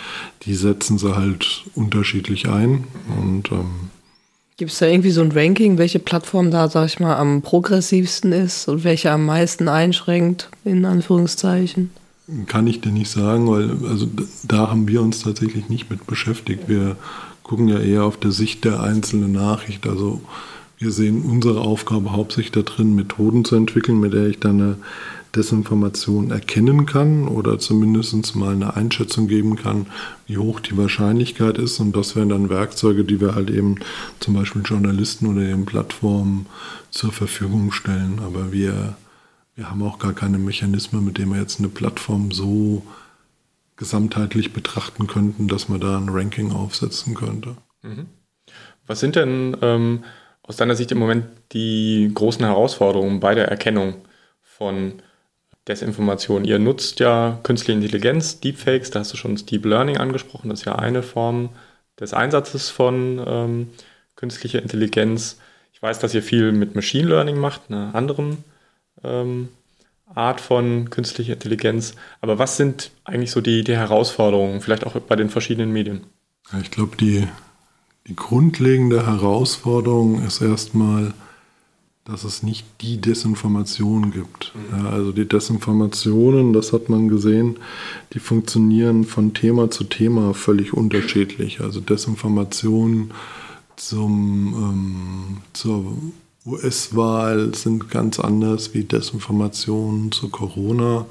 [0.45, 2.85] die setzen sie halt unterschiedlich ein.
[3.17, 3.89] Und ähm,
[4.57, 8.31] Gibt es da irgendwie so ein Ranking, welche Plattform da, sag ich mal, am progressivsten
[8.33, 11.91] ist und welche am meisten einschränkt, in Anführungszeichen?
[12.47, 14.07] Kann ich dir nicht sagen, weil also
[14.43, 16.69] da haben wir uns tatsächlich nicht mit beschäftigt.
[16.69, 16.95] Wir
[17.43, 19.85] gucken ja eher auf der Sicht der einzelnen Nachricht.
[19.87, 20.21] Also
[20.77, 24.77] wir sehen unsere Aufgabe hauptsächlich darin, Methoden zu entwickeln, mit der ich dann eine
[25.35, 29.87] Desinformation erkennen kann oder zumindest mal eine Einschätzung geben kann,
[30.27, 31.79] wie hoch die Wahrscheinlichkeit ist.
[31.79, 33.75] Und das wären dann Werkzeuge, die wir halt eben
[34.19, 36.45] zum Beispiel Journalisten oder eben Plattformen
[36.91, 38.19] zur Verfügung stellen.
[38.23, 38.95] Aber wir
[39.55, 42.83] wir haben auch gar keine Mechanismen, mit denen wir jetzt eine Plattform so
[43.75, 47.55] gesamtheitlich betrachten könnten, dass man da ein Ranking aufsetzen könnte.
[48.87, 50.03] Was sind denn ähm,
[50.43, 53.95] aus deiner Sicht im Moment die großen Herausforderungen bei der Erkennung
[54.41, 54.93] von
[55.67, 56.45] Desinformation?
[56.45, 60.59] Ihr nutzt ja künstliche Intelligenz, Deepfakes, da hast du schon das Deep Learning angesprochen, das
[60.59, 61.49] ist ja eine Form
[61.99, 63.69] des Einsatzes von ähm,
[64.15, 65.39] künstlicher Intelligenz.
[65.73, 68.43] Ich weiß, dass ihr viel mit Machine Learning macht, einer anderen
[69.03, 69.49] ähm,
[70.13, 71.95] Art von künstlicher Intelligenz.
[72.21, 76.01] Aber was sind eigentlich so die, die Herausforderungen, vielleicht auch bei den verschiedenen Medien?
[76.51, 77.27] Ja, ich glaube, die,
[78.07, 81.13] die grundlegende Herausforderung ist erstmal,
[82.05, 84.53] dass es nicht die Desinformation gibt.
[84.71, 87.59] Ja, also die Desinformationen, das hat man gesehen,
[88.13, 91.61] die funktionieren von Thema zu Thema völlig unterschiedlich.
[91.61, 93.11] Also Desinformationen
[93.77, 95.97] zum, ähm, zur
[96.45, 101.05] US-Wahl sind ganz anders wie Desinformationen zu Corona.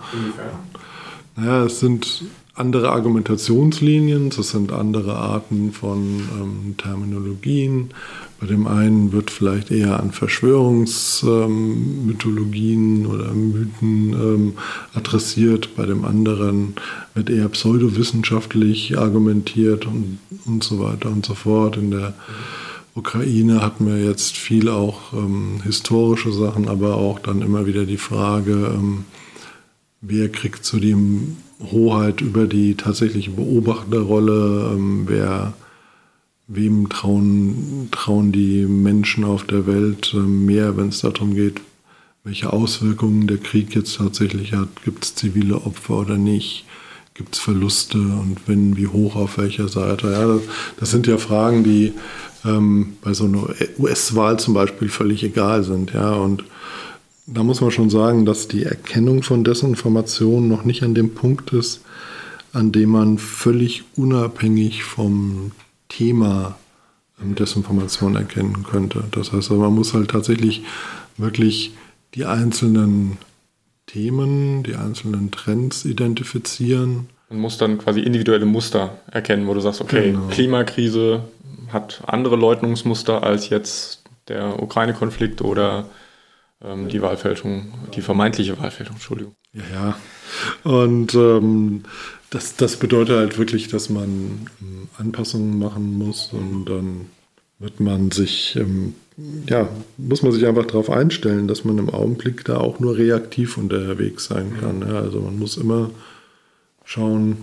[1.37, 7.95] Naja, es sind andere Argumentationslinien, es sind andere Arten von ähm, Terminologien.
[8.38, 14.53] Bei dem einen wird vielleicht eher an Verschwörungsmythologien ähm, oder Mythen ähm,
[14.92, 16.75] adressiert, bei dem anderen
[17.14, 21.79] wird eher pseudowissenschaftlich argumentiert und, und so weiter und so fort.
[21.79, 22.12] In der
[22.94, 27.96] Ukraine hatten wir jetzt viel auch ähm, historische Sachen, aber auch dann immer wieder die
[27.96, 29.05] Frage, ähm,
[30.02, 30.96] wer kriegt so die
[31.70, 35.55] Hoheit über die tatsächliche Beobachterrolle, ähm, wer,
[36.48, 41.62] wem trauen, trauen die Menschen auf der Welt äh, mehr, wenn es darum geht,
[42.24, 44.68] welche Auswirkungen der Krieg jetzt tatsächlich hat.
[44.85, 46.66] Gibt es zivile Opfer oder nicht?
[47.14, 50.12] Gibt es Verluste und wenn, wie hoch auf welcher Seite?
[50.12, 50.42] Ja, das,
[50.78, 51.92] das sind ja Fragen, die
[52.44, 55.92] ähm, bei so einer US-Wahl zum Beispiel völlig egal sind.
[55.92, 56.44] Ja, und
[57.26, 61.52] da muss man schon sagen, dass die Erkennung von Desinformation noch nicht an dem Punkt
[61.52, 61.81] ist,
[62.52, 65.52] an dem man völlig unabhängig vom
[65.88, 66.57] Thema
[67.22, 69.05] ähm, Desinformation erkennen könnte.
[69.12, 70.62] Das heißt, man muss halt tatsächlich
[71.16, 71.72] wirklich
[72.14, 73.18] die einzelnen
[73.87, 77.09] Themen, die einzelnen Trends identifizieren.
[77.33, 80.29] Man muss dann quasi individuelle Muster erkennen, wo du sagst, okay, genau.
[80.29, 81.25] Klimakrise
[81.73, 85.87] hat andere Leugnungsmuster als jetzt der Ukraine-Konflikt oder
[86.62, 89.35] ähm, die Wahlfälschung, die vermeintliche Wahlfälschung, Entschuldigung.
[89.55, 90.71] Ja, ja.
[90.71, 91.85] Und ähm,
[92.31, 97.07] das, das bedeutet halt wirklich, dass man ähm, Anpassungen machen muss und dann
[97.59, 98.95] wird man sich, ähm,
[99.49, 103.57] ja, muss man sich einfach darauf einstellen, dass man im Augenblick da auch nur reaktiv
[103.57, 104.81] unterwegs sein kann.
[104.83, 105.90] Ja, also man muss immer
[106.85, 107.37] schauen,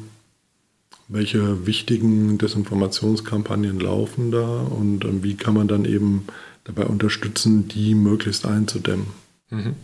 [1.08, 6.28] welche wichtigen Desinformationskampagnen laufen da und ähm, wie kann man dann eben
[6.63, 9.08] dabei unterstützen, die möglichst einzudämmen.
[9.49, 9.75] Mhm.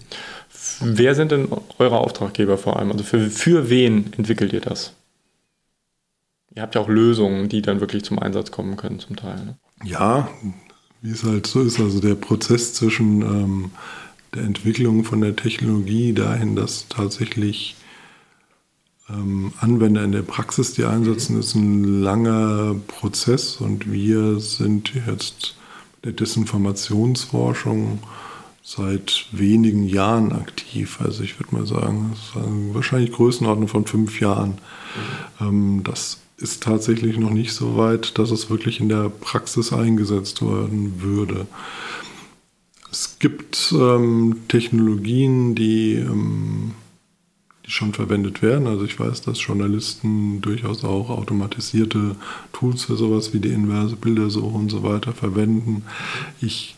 [0.81, 1.47] Wer sind denn
[1.79, 2.91] eure Auftraggeber vor allem?
[2.91, 4.93] Also für, für wen entwickelt ihr das?
[6.53, 9.35] Ihr habt ja auch Lösungen, die dann wirklich zum Einsatz kommen können zum Teil.
[9.43, 9.57] Ne?
[9.83, 10.29] Ja,
[11.01, 13.71] wie es halt so ist, also der Prozess zwischen ähm,
[14.33, 17.75] der Entwicklung von der Technologie dahin, dass tatsächlich
[19.07, 25.55] Anwender in der Praxis die einsetzen, ist ein langer Prozess und wir sind jetzt
[26.03, 27.99] der Desinformationsforschung
[28.63, 30.99] seit wenigen Jahren aktiv.
[31.01, 32.13] Also ich würde mal sagen,
[32.73, 34.57] wahrscheinlich Größenordnung von fünf Jahren.
[35.39, 35.83] Mhm.
[35.83, 41.01] das ist tatsächlich noch nicht so weit, dass es wirklich in der Praxis eingesetzt werden
[41.01, 41.47] würde.
[42.91, 46.71] Es gibt ähm, Technologien, die, ähm,
[47.65, 48.67] die schon verwendet werden.
[48.67, 52.15] Also ich weiß, dass Journalisten durchaus auch automatisierte
[52.53, 55.83] Tools für sowas wie die inverse Bildersuche und so weiter verwenden.
[56.41, 56.75] Ich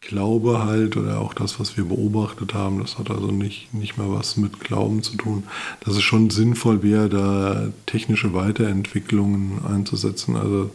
[0.00, 4.10] glaube halt, oder auch das, was wir beobachtet haben, das hat also nicht, nicht mal
[4.10, 5.44] was mit Glauben zu tun,
[5.80, 10.36] dass es schon sinnvoll wäre, da technische Weiterentwicklungen einzusetzen.
[10.36, 10.70] Also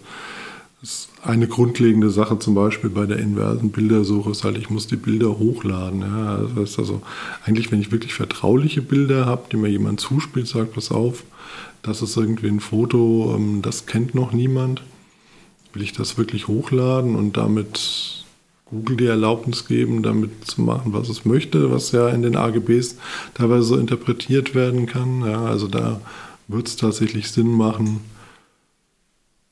[1.23, 5.39] eine grundlegende Sache zum Beispiel bei der inversen Bildersuche ist halt, ich muss die Bilder
[5.39, 6.01] hochladen.
[6.01, 6.37] Ja.
[6.37, 7.01] Das heißt also,
[7.45, 11.23] eigentlich, wenn ich wirklich vertrauliche Bilder habe, die mir jemand zuspielt, sagt, pass auf,
[11.81, 14.83] das ist irgendwie ein Foto, ähm, das kennt noch niemand.
[15.73, 18.25] Will ich das wirklich hochladen und damit
[18.65, 22.97] Google die Erlaubnis geben, damit zu machen, was es möchte, was ja in den AGBs
[23.33, 25.21] teilweise so interpretiert werden kann.
[25.25, 26.01] Ja, also da
[26.47, 28.01] wird es tatsächlich Sinn machen,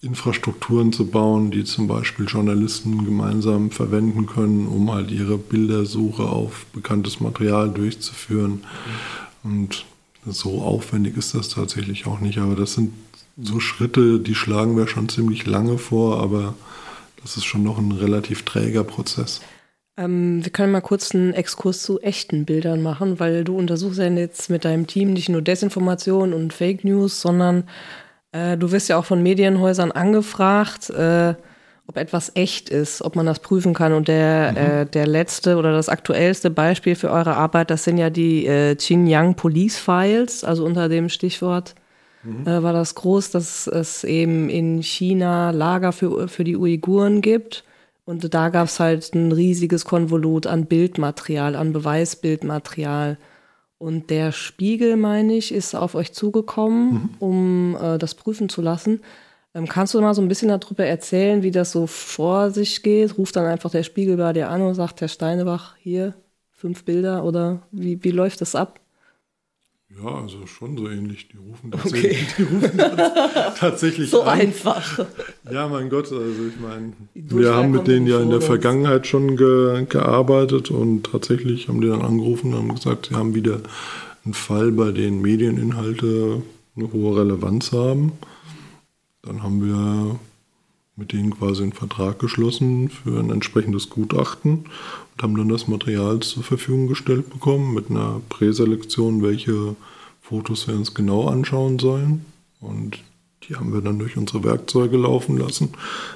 [0.05, 6.65] Infrastrukturen zu bauen, die zum Beispiel Journalisten gemeinsam verwenden können, um halt ihre Bildersuche auf
[6.73, 8.63] bekanntes Material durchzuführen.
[9.43, 9.85] Und
[10.25, 12.37] so aufwendig ist das tatsächlich auch nicht.
[12.37, 12.93] Aber das sind
[13.41, 16.53] so Schritte, die schlagen wir schon ziemlich lange vor, aber
[17.21, 19.41] das ist schon noch ein relativ träger Prozess.
[19.97, 24.07] Ähm, wir können mal kurz einen Exkurs zu echten Bildern machen, weil du untersuchst ja
[24.07, 27.63] jetzt mit deinem Team nicht nur Desinformation und Fake News, sondern
[28.35, 31.35] äh, du wirst ja auch von Medienhäusern angefragt, äh,
[31.87, 33.93] ob etwas echt ist, ob man das prüfen kann.
[33.93, 34.57] Und der, mhm.
[34.57, 38.75] äh, der letzte oder das aktuellste Beispiel für eure Arbeit, das sind ja die äh,
[38.75, 41.75] Xinjiang Police Files, also unter dem Stichwort
[42.23, 42.47] mhm.
[42.47, 47.63] äh, war das groß, dass es eben in China Lager für, für die Uiguren gibt.
[48.03, 53.17] Und da gab es halt ein riesiges Konvolut an Bildmaterial, an Beweisbildmaterial.
[53.77, 57.09] Und der Spiegel, meine ich, ist auf euch zugekommen, mhm.
[57.19, 59.01] um äh, das prüfen zu lassen.
[59.53, 63.17] Ähm, kannst du mal so ein bisschen darüber erzählen, wie das so vor sich geht?
[63.17, 66.13] Ruft dann einfach der Spiegel bei dir an und sagt, Herr Steinebach, hier
[66.51, 68.79] fünf Bilder oder wie, wie läuft das ab?
[70.03, 71.29] Ja, also schon so ähnlich.
[71.29, 72.35] Die rufen tatsächlich, okay.
[72.37, 72.77] die rufen
[73.57, 74.39] tatsächlich so an.
[74.39, 75.05] einfach.
[75.49, 79.37] Ja, mein Gott, also ich meine, wir haben mit denen ja in der Vergangenheit schon
[79.37, 83.61] ge gearbeitet und tatsächlich haben die dann angerufen und haben gesagt, sie haben wieder
[84.25, 86.41] einen Fall, bei dem Medieninhalte
[86.75, 88.13] eine hohe Relevanz haben.
[89.21, 90.19] Dann haben wir
[90.97, 94.65] mit denen quasi einen Vertrag geschlossen für ein entsprechendes Gutachten
[95.15, 99.75] und haben dann das Material zur Verfügung gestellt bekommen mit einer Präselektion, welche
[100.21, 102.25] Fotos wir uns genau anschauen sollen.
[102.59, 102.99] Und
[103.47, 105.69] die haben wir dann durch unsere Werkzeuge laufen lassen,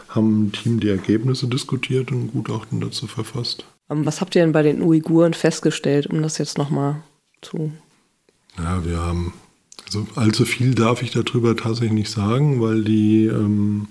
[0.09, 3.65] haben im Team die Ergebnisse diskutiert und ein Gutachten dazu verfasst.
[3.89, 7.03] Ähm, was habt ihr denn bei den Uiguren festgestellt, um das jetzt nochmal
[7.41, 7.71] zu.
[8.57, 9.33] Ja, wir haben,
[9.85, 13.87] also allzu viel darf ich darüber tatsächlich nicht sagen, weil die ähm,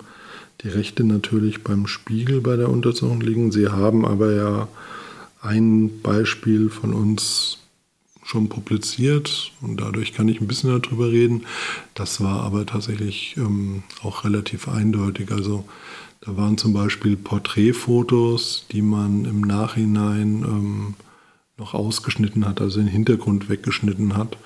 [0.62, 3.52] die Rechte natürlich beim Spiegel bei der Untersuchung liegen.
[3.52, 4.68] Sie haben aber ja
[5.40, 7.58] ein Beispiel von uns
[8.24, 11.46] schon publiziert und dadurch kann ich ein bisschen darüber reden.
[11.94, 15.32] Das war aber tatsächlich ähm, auch relativ eindeutig.
[15.32, 15.64] Also
[16.20, 20.94] da waren zum Beispiel Porträtfotos, die man im Nachhinein ähm,
[21.58, 24.36] noch ausgeschnitten hat, also den Hintergrund weggeschnitten hat.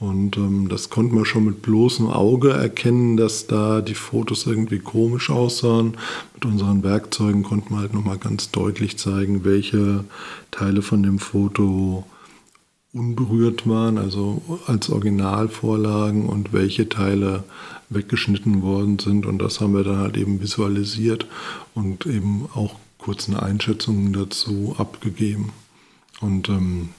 [0.00, 4.80] Und ähm, das konnte man schon mit bloßem Auge erkennen, dass da die Fotos irgendwie
[4.80, 5.96] komisch aussahen.
[6.34, 10.04] Mit unseren Werkzeugen konnten wir halt nochmal ganz deutlich zeigen, welche
[10.50, 12.04] Teile von dem Foto
[12.92, 17.44] unberührt waren, also als Originalvorlagen und welche Teile
[17.90, 19.24] weggeschnitten worden sind.
[19.24, 21.28] Und das haben wir dann halt eben visualisiert
[21.74, 25.52] und eben auch kurz eine Einschätzung dazu abgegeben.
[26.20, 26.90] Und ähm,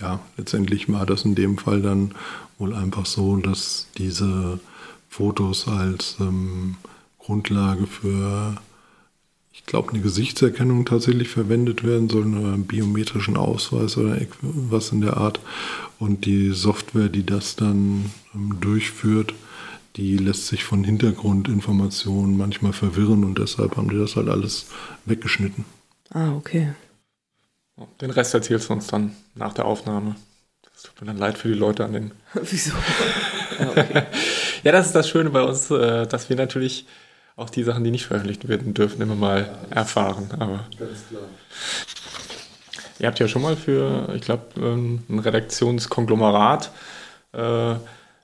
[0.00, 2.14] ja, letztendlich war das in dem Fall dann
[2.58, 4.60] wohl einfach so, dass diese
[5.08, 6.76] Fotos als ähm,
[7.18, 8.56] Grundlage für,
[9.52, 15.00] ich glaube, eine Gesichtserkennung tatsächlich verwendet werden sollen oder einen biometrischen Ausweis oder was in
[15.00, 15.40] der Art.
[15.98, 19.34] Und die Software, die das dann ähm, durchführt,
[19.96, 24.66] die lässt sich von Hintergrundinformationen manchmal verwirren und deshalb haben die das halt alles
[25.06, 25.64] weggeschnitten.
[26.10, 26.72] Ah, okay.
[28.00, 30.16] Den Rest erzählst du uns dann nach der Aufnahme.
[30.74, 32.12] Es tut mir dann leid für die Leute an den.
[32.34, 32.72] Wieso?
[33.58, 34.02] Ja, okay.
[34.62, 36.86] ja, das ist das Schöne bei uns, äh, dass wir natürlich
[37.34, 40.30] auch die Sachen, die nicht veröffentlicht werden dürfen, immer mal erfahren.
[40.38, 41.22] Aber Ganz klar.
[43.00, 46.70] Ihr habt ja schon mal für, ich glaube, ähm, ein Redaktionskonglomerat
[47.32, 47.80] äh, eine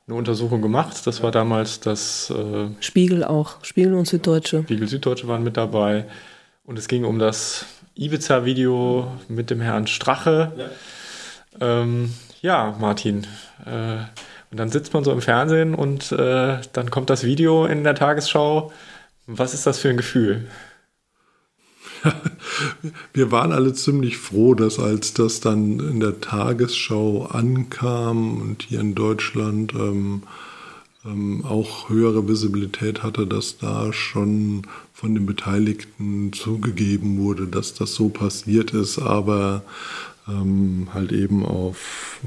[0.07, 1.07] Untersuchung gemacht.
[1.07, 3.64] Das war damals das äh, Spiegel auch.
[3.64, 4.62] Spiegel und Süddeutsche.
[4.64, 6.07] Spiegel Süddeutsche waren mit dabei.
[6.64, 10.53] Und es ging um das Ibiza-Video mit dem Herrn Strache.
[11.61, 13.27] Ja, ähm, ja Martin.
[13.65, 13.99] Äh,
[14.51, 17.95] und dann sitzt man so im Fernsehen und äh, dann kommt das Video in der
[17.95, 18.73] Tagesschau.
[19.27, 20.47] Was ist das für ein Gefühl?
[23.13, 28.81] Wir waren alle ziemlich froh, dass als das dann in der Tagesschau ankam und hier
[28.81, 30.23] in Deutschland ähm,
[31.05, 34.67] ähm, auch höhere Visibilität hatte, dass da schon
[35.05, 39.62] von den Beteiligten zugegeben wurde, dass das so passiert ist, aber
[40.27, 42.21] ähm, halt eben auf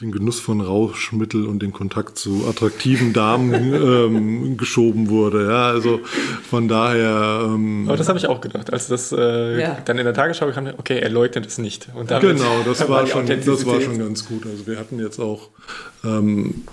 [0.00, 5.46] den Genuss von Rauschmittel und den Kontakt zu attraktiven Damen ähm, geschoben wurde.
[5.46, 6.00] Ja, also
[6.50, 7.42] von daher.
[7.44, 9.78] Ähm, Aber das habe ich auch gedacht, als das äh, ja.
[9.84, 10.66] dann in der Tagesschau kam.
[10.78, 11.90] Okay, er leugnet es nicht.
[11.94, 14.46] Und damit genau, das war schon, das war schon ganz gut.
[14.46, 15.50] Also wir hatten jetzt auch
[16.04, 16.64] ähm,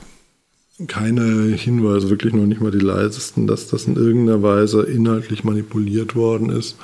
[0.88, 6.16] keine Hinweise, wirklich noch nicht mal die leisesten, dass das in irgendeiner Weise inhaltlich manipuliert
[6.16, 6.78] worden ist.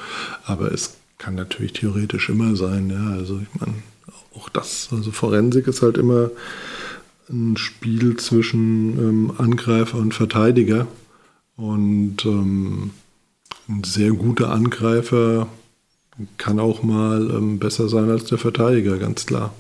[0.46, 3.12] Aber es kann natürlich theoretisch immer sein, ja.
[3.12, 3.74] Also ich meine,
[4.36, 6.30] auch das, also Forensik ist halt immer
[7.30, 10.88] ein Spiel zwischen ähm, Angreifer und Verteidiger.
[11.56, 12.92] Und ähm,
[13.68, 15.48] ein sehr guter Angreifer
[16.38, 19.54] kann auch mal ähm, besser sein als der Verteidiger, ganz klar.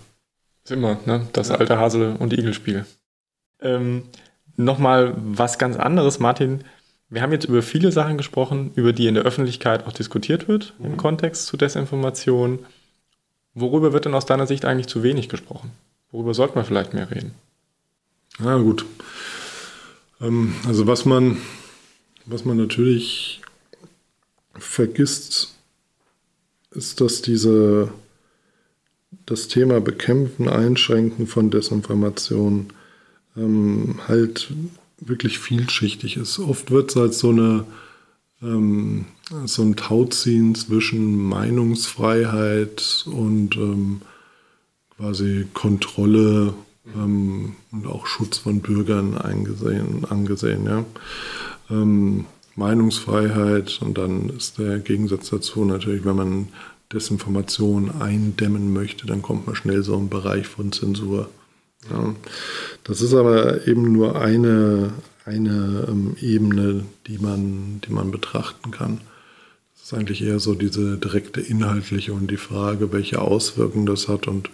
[0.63, 1.27] Ist immer, ne?
[1.33, 2.85] Das alte Hasel- und Igel-Spiel.
[3.61, 4.03] Ähm,
[4.59, 6.65] Nochmal was ganz anderes, Martin.
[7.09, 10.73] Wir haben jetzt über viele Sachen gesprochen, über die in der Öffentlichkeit auch diskutiert wird
[10.79, 10.85] mhm.
[10.85, 12.59] im Kontext zu Desinformation.
[13.53, 15.71] Worüber wird denn aus deiner Sicht eigentlich zu wenig gesprochen?
[16.11, 17.35] Worüber sollte man vielleicht mehr reden?
[18.43, 18.85] Ja, gut.
[20.19, 21.37] Ähm, also was man,
[22.25, 23.39] was man natürlich
[24.55, 25.55] vergisst,
[26.71, 27.93] ist, dass diese
[29.25, 32.73] das Thema Bekämpfen, Einschränken von Desinformation
[33.39, 34.51] ähm, halt
[34.99, 36.39] wirklich vielschichtig ist.
[36.39, 37.65] Oft wird es als so eine
[38.41, 39.05] ähm,
[39.45, 44.01] so ein Tauziehen zwischen Meinungsfreiheit und ähm,
[44.97, 46.53] quasi Kontrolle
[46.95, 50.65] ähm, und auch Schutz von Bürgern eingesehen, angesehen.
[50.65, 50.85] Ja?
[51.69, 52.25] Ähm,
[52.55, 56.47] Meinungsfreiheit und dann ist der Gegensatz dazu natürlich, wenn man
[56.91, 61.29] Desinformation eindämmen möchte, dann kommt man schnell so im Bereich von Zensur.
[61.89, 62.15] Ja.
[62.83, 64.91] Das ist aber eben nur eine,
[65.25, 69.01] eine ähm, Ebene, die man, die man betrachten kann.
[69.75, 74.27] Das ist eigentlich eher so diese direkte inhaltliche und die Frage, welche Auswirkungen das hat
[74.27, 74.49] und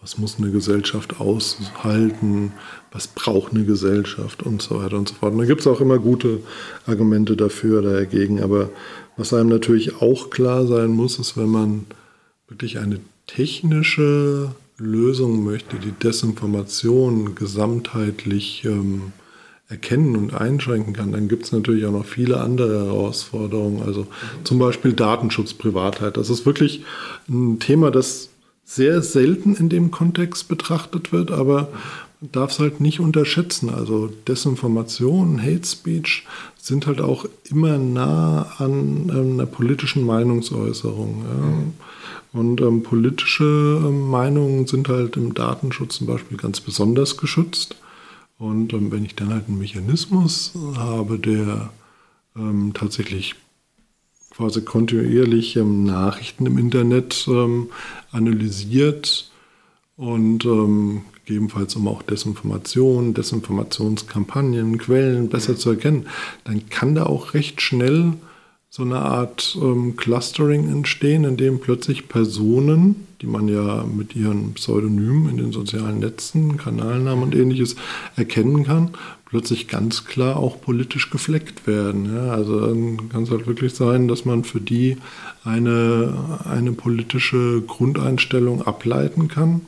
[0.00, 2.52] was muss eine Gesellschaft aushalten,
[2.92, 5.32] was braucht eine Gesellschaft und so weiter und so fort.
[5.32, 6.40] Und da gibt es auch immer gute
[6.86, 8.40] Argumente dafür oder dagegen.
[8.40, 8.70] Aber
[9.16, 11.86] was einem natürlich auch klar sein muss, ist, wenn man
[12.46, 19.12] wirklich eine technische Lösung möchte, die Desinformation gesamtheitlich ähm,
[19.68, 23.82] erkennen und einschränken kann, dann gibt es natürlich auch noch viele andere Herausforderungen.
[23.82, 24.06] Also
[24.44, 26.16] zum Beispiel Datenschutz, Privatheit.
[26.16, 26.84] Das ist wirklich
[27.28, 28.30] ein Thema, das
[28.64, 31.68] sehr selten in dem Kontext betrachtet wird, aber
[32.20, 33.70] darf es halt nicht unterschätzen.
[33.70, 36.26] Also Desinformation, Hate Speech
[36.56, 41.24] sind halt auch immer nah an ähm, einer politischen Meinungsäußerung.
[41.24, 41.87] Ja.
[42.38, 47.74] Und ähm, politische ähm, Meinungen sind halt im Datenschutz zum Beispiel ganz besonders geschützt.
[48.38, 51.70] Und ähm, wenn ich dann halt einen Mechanismus habe, der
[52.36, 53.34] ähm, tatsächlich
[54.30, 57.28] quasi kontinuierlich ähm, Nachrichten im Internet
[58.12, 59.32] analysiert
[59.96, 60.46] und
[61.24, 66.06] gegebenenfalls um auch Desinformation, Desinformationskampagnen, Quellen besser zu erkennen,
[66.44, 68.12] dann kann da auch recht schnell
[68.70, 74.52] so eine Art ähm, Clustering entstehen, in dem plötzlich Personen, die man ja mit ihren
[74.54, 77.76] Pseudonymen in den sozialen Netzen, Kanalnamen und ähnliches
[78.16, 78.90] erkennen kann,
[79.24, 82.14] plötzlich ganz klar auch politisch gefleckt werden.
[82.14, 84.98] Ja, also dann kann es halt wirklich sein, dass man für die
[85.44, 89.62] eine, eine politische Grundeinstellung ableiten kann.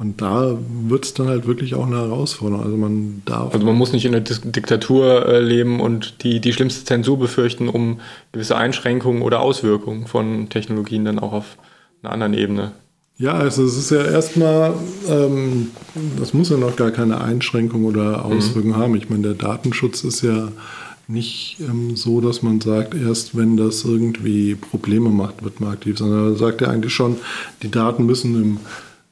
[0.00, 0.56] Und da
[0.88, 2.64] wird es dann halt wirklich auch eine Herausforderung.
[2.64, 3.52] Also man darf.
[3.52, 7.68] Also man muss nicht in der Diktatur äh, leben und die, die schlimmste Zensur befürchten,
[7.68, 8.00] um
[8.32, 11.58] gewisse Einschränkungen oder Auswirkungen von Technologien dann auch auf
[12.02, 12.72] einer anderen Ebene
[13.20, 14.72] ja, also es ist ja erstmal,
[15.06, 15.72] ähm,
[16.18, 18.78] das muss ja noch gar keine Einschränkung oder Auswirkungen mhm.
[18.78, 18.96] haben.
[18.96, 20.48] Ich meine, der Datenschutz ist ja
[21.06, 25.98] nicht ähm, so, dass man sagt, erst wenn das irgendwie Probleme macht, wird man aktiv,
[25.98, 27.18] sondern er sagt ja eigentlich schon,
[27.62, 28.60] die Daten müssen im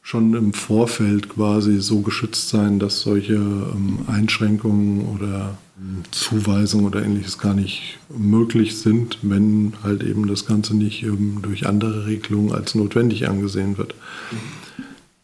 [0.08, 7.04] schon im Vorfeld quasi so geschützt sein, dass solche ähm, Einschränkungen oder ähm, Zuweisungen oder
[7.04, 12.52] ähnliches gar nicht möglich sind, wenn halt eben das Ganze nicht ähm, durch andere Regelungen
[12.52, 13.94] als notwendig angesehen wird.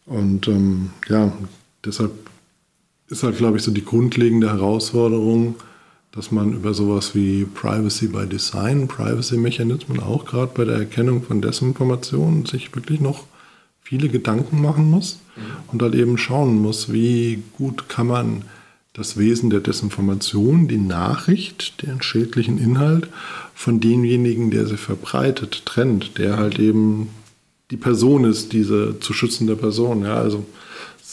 [0.05, 1.33] Und ähm, ja,
[1.83, 2.11] deshalb
[3.07, 5.55] ist halt, glaube ich, so die grundlegende Herausforderung,
[6.11, 11.41] dass man über sowas wie Privacy by Design, Privacy-Mechanismen auch gerade bei der Erkennung von
[11.41, 13.23] Desinformation sich wirklich noch
[13.85, 15.19] viele Gedanken machen muss
[15.71, 18.41] und halt eben schauen muss, wie gut kann man
[18.93, 23.07] das Wesen der Desinformation, die Nachricht, den schädlichen Inhalt
[23.53, 27.09] von demjenigen, der sie verbreitet, trennt, der halt eben
[27.71, 30.03] die Person ist, diese zu schützende Person.
[30.03, 30.45] Ja, also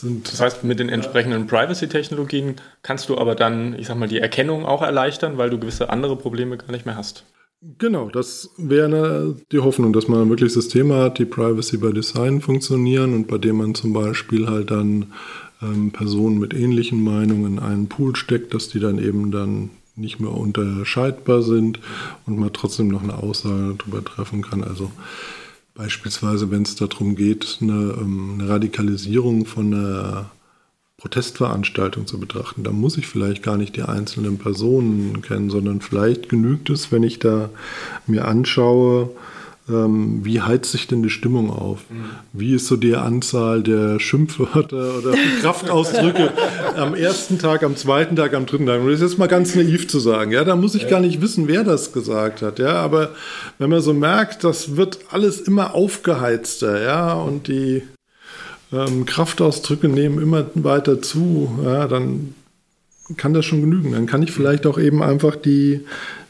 [0.03, 4.65] das heißt, mit den entsprechenden Privacy-Technologien kannst du aber dann, ich sag mal, die Erkennung
[4.65, 7.25] auch erleichtern, weil du gewisse andere Probleme gar nicht mehr hast.
[7.79, 13.15] Genau, das wäre die Hoffnung, dass man wirklich Systeme hat, die Privacy by Design funktionieren
[13.15, 15.13] und bei dem man zum Beispiel halt dann
[15.63, 20.19] ähm, Personen mit ähnlichen Meinungen in einen Pool steckt, dass die dann eben dann nicht
[20.19, 21.79] mehr unterscheidbar sind
[22.27, 24.65] und man trotzdem noch eine Aussage darüber treffen kann.
[24.65, 24.91] Also
[25.75, 30.33] beispielsweise, wenn es darum geht, eine, ähm, eine Radikalisierung von einer
[31.03, 32.63] Protestveranstaltung zu betrachten.
[32.63, 37.03] Da muss ich vielleicht gar nicht die einzelnen Personen kennen, sondern vielleicht genügt es, wenn
[37.03, 37.51] ich da
[38.07, 39.11] mir anschaue,
[39.69, 41.81] ähm, wie heizt sich denn die Stimmung auf?
[41.91, 42.05] Mhm.
[42.33, 46.33] Wie ist so die Anzahl der Schimpfwörter oder Kraftausdrücke
[46.77, 48.81] am ersten Tag, am zweiten Tag, am dritten Tag?
[48.81, 50.31] Und das ist jetzt mal ganz naiv zu sagen.
[50.31, 52.61] Ja, da muss ich gar nicht wissen, wer das gesagt hat.
[52.61, 53.11] Ja, aber
[53.59, 57.83] wenn man so merkt, das wird alles immer aufgeheizter, ja, und die
[58.73, 62.35] ähm, Kraftausdrücke nehmen immer weiter zu, ja, dann
[63.17, 63.93] kann das schon genügen.
[63.93, 65.81] Dann kann ich vielleicht auch eben einfach die,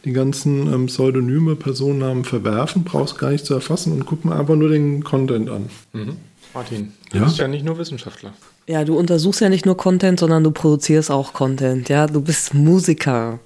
[0.05, 4.57] die ganzen ähm, Pseudonyme, Personennamen verwerfen, brauchst gar nicht zu erfassen und guck mal einfach
[4.57, 5.69] nur den Content an.
[5.93, 6.17] Mhm.
[6.55, 7.25] Martin, du ja?
[7.25, 8.33] bist ja nicht nur Wissenschaftler.
[8.67, 11.89] Ja, du untersuchst ja nicht nur Content, sondern du produzierst auch Content.
[11.89, 13.41] Ja, du bist Musiker.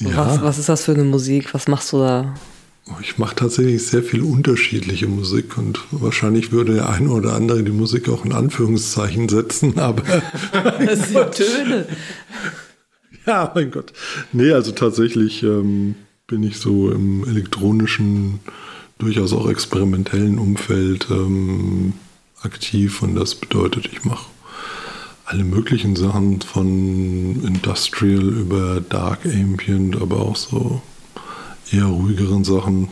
[0.00, 0.16] Ja.
[0.16, 1.54] Was, was ist das für eine Musik?
[1.54, 2.34] Was machst du da?
[3.00, 7.70] Ich mache tatsächlich sehr viel unterschiedliche Musik und wahrscheinlich würde der eine oder andere die
[7.70, 10.02] Musik auch in Anführungszeichen setzen, aber.
[10.84, 11.86] das sind Töne.
[13.26, 13.92] Ja, mein Gott.
[14.32, 15.94] Nee, also tatsächlich ähm,
[16.26, 18.40] bin ich so im elektronischen,
[18.98, 21.92] durchaus auch experimentellen Umfeld ähm,
[22.42, 24.26] aktiv und das bedeutet, ich mache
[25.24, 30.82] alle möglichen Sachen von Industrial über Dark Ambient, aber auch so
[31.72, 32.88] eher ruhigeren Sachen.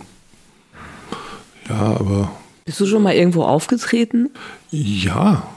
[1.68, 2.32] Ja, aber.
[2.64, 4.30] Bist du schon mal irgendwo aufgetreten?
[4.70, 5.48] Ja.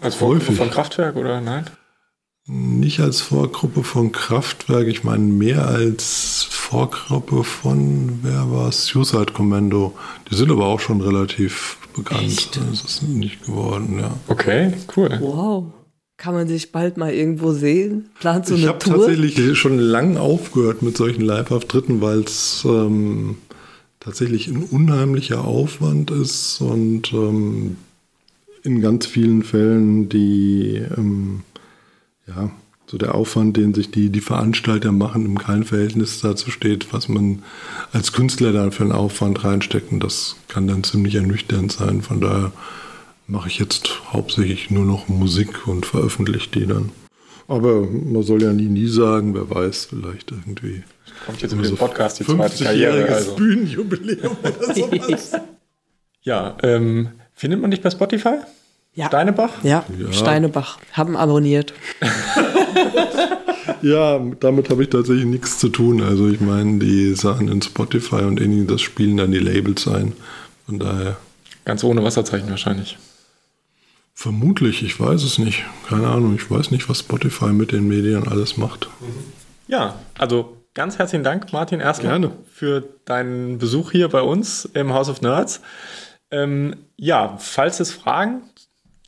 [0.00, 1.64] Als Vorgruppe von Kraftwerk oder nein?
[2.46, 8.86] Nicht als Vorgruppe von Kraftwerk, ich meine mehr als Vorgruppe von, wer war es?
[8.86, 9.94] Suicide Commando.
[10.30, 12.22] Die sind aber auch schon relativ bekannt.
[12.22, 12.56] Echt?
[12.56, 14.12] Das ist nicht geworden, ja.
[14.28, 15.18] Okay, cool.
[15.20, 15.64] Wow.
[16.18, 18.10] Kann man sich bald mal irgendwo sehen?
[18.18, 18.94] Plant so ich eine Tour?
[18.94, 23.36] Ich habe tatsächlich schon lange aufgehört mit solchen Live-Auftritten, weil es ähm,
[24.00, 27.76] tatsächlich ein unheimlicher Aufwand ist und ähm,
[28.64, 31.42] in ganz vielen Fällen die, ähm,
[32.26, 32.50] ja,
[32.86, 37.08] so der Aufwand, den sich die, die Veranstalter machen, im kein Verhältnis dazu steht, was
[37.08, 37.44] man
[37.92, 39.92] als Künstler da für einen Aufwand reinsteckt.
[39.92, 42.02] Und das kann dann ziemlich ernüchternd sein.
[42.02, 42.50] Von daher
[43.28, 46.90] mache ich jetzt hauptsächlich nur noch Musik und veröffentliche die dann.
[47.46, 50.82] Aber man soll ja nie, nie sagen, wer weiß, vielleicht irgendwie.
[51.24, 53.06] Kommt jetzt mit dem Podcast die zweite Karriere.
[53.08, 53.36] Also.
[53.36, 55.32] Bühnenjubiläum oder sowas.
[56.22, 58.34] ja, ähm, findet man dich bei Spotify?
[58.94, 59.06] Ja.
[59.06, 59.62] Steinebach?
[59.62, 60.12] Ja, Ja.
[60.12, 60.78] Steinebach.
[60.92, 61.72] Haben abonniert.
[63.82, 66.02] Ja, damit habe ich tatsächlich nichts zu tun.
[66.02, 70.14] Also ich meine, die Sachen in Spotify und in das spielen dann die Labels ein.
[70.66, 71.16] Von daher
[71.64, 72.98] Ganz ohne Wasserzeichen wahrscheinlich.
[74.18, 75.64] Vermutlich, ich weiß es nicht.
[75.88, 78.88] Keine Ahnung, ich weiß nicht, was Spotify mit den Medien alles macht.
[79.68, 82.32] Ja, also ganz herzlichen Dank, Martin, erstmal Gerne.
[82.50, 85.60] für deinen Besuch hier bei uns im House of Nerds.
[86.32, 88.42] Ähm, ja, falls es Fragen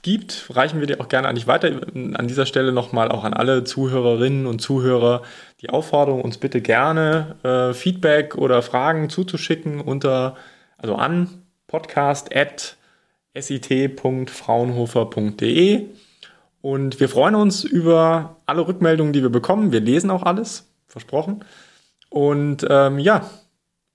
[0.02, 1.68] gibt, reichen wir dir auch gerne an dich weiter.
[2.14, 5.22] An dieser Stelle nochmal auch an alle Zuhörerinnen und Zuhörer
[5.60, 10.36] die Aufforderung, uns bitte gerne äh, Feedback oder Fragen zuzuschicken unter,
[10.78, 12.76] also an podcast at
[13.38, 15.86] sit.fraunhofer.de.
[16.62, 19.72] Und wir freuen uns über alle Rückmeldungen, die wir bekommen.
[19.72, 21.44] Wir lesen auch alles, versprochen.
[22.10, 23.28] Und ähm, ja,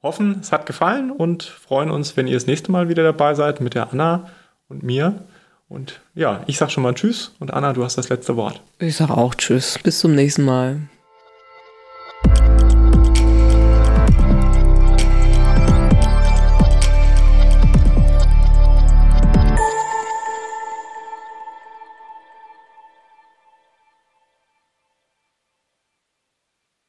[0.02, 3.62] hoffen, es hat gefallen und freuen uns, wenn ihr das nächste Mal wieder dabei seid
[3.62, 4.30] mit der Anna
[4.68, 5.26] und mir.
[5.68, 8.62] Und ja, ich sag schon mal Tschüss und Anna, du hast das letzte Wort.
[8.80, 9.80] Ich sag auch Tschüss.
[9.84, 10.82] Bis zum nächsten Mal.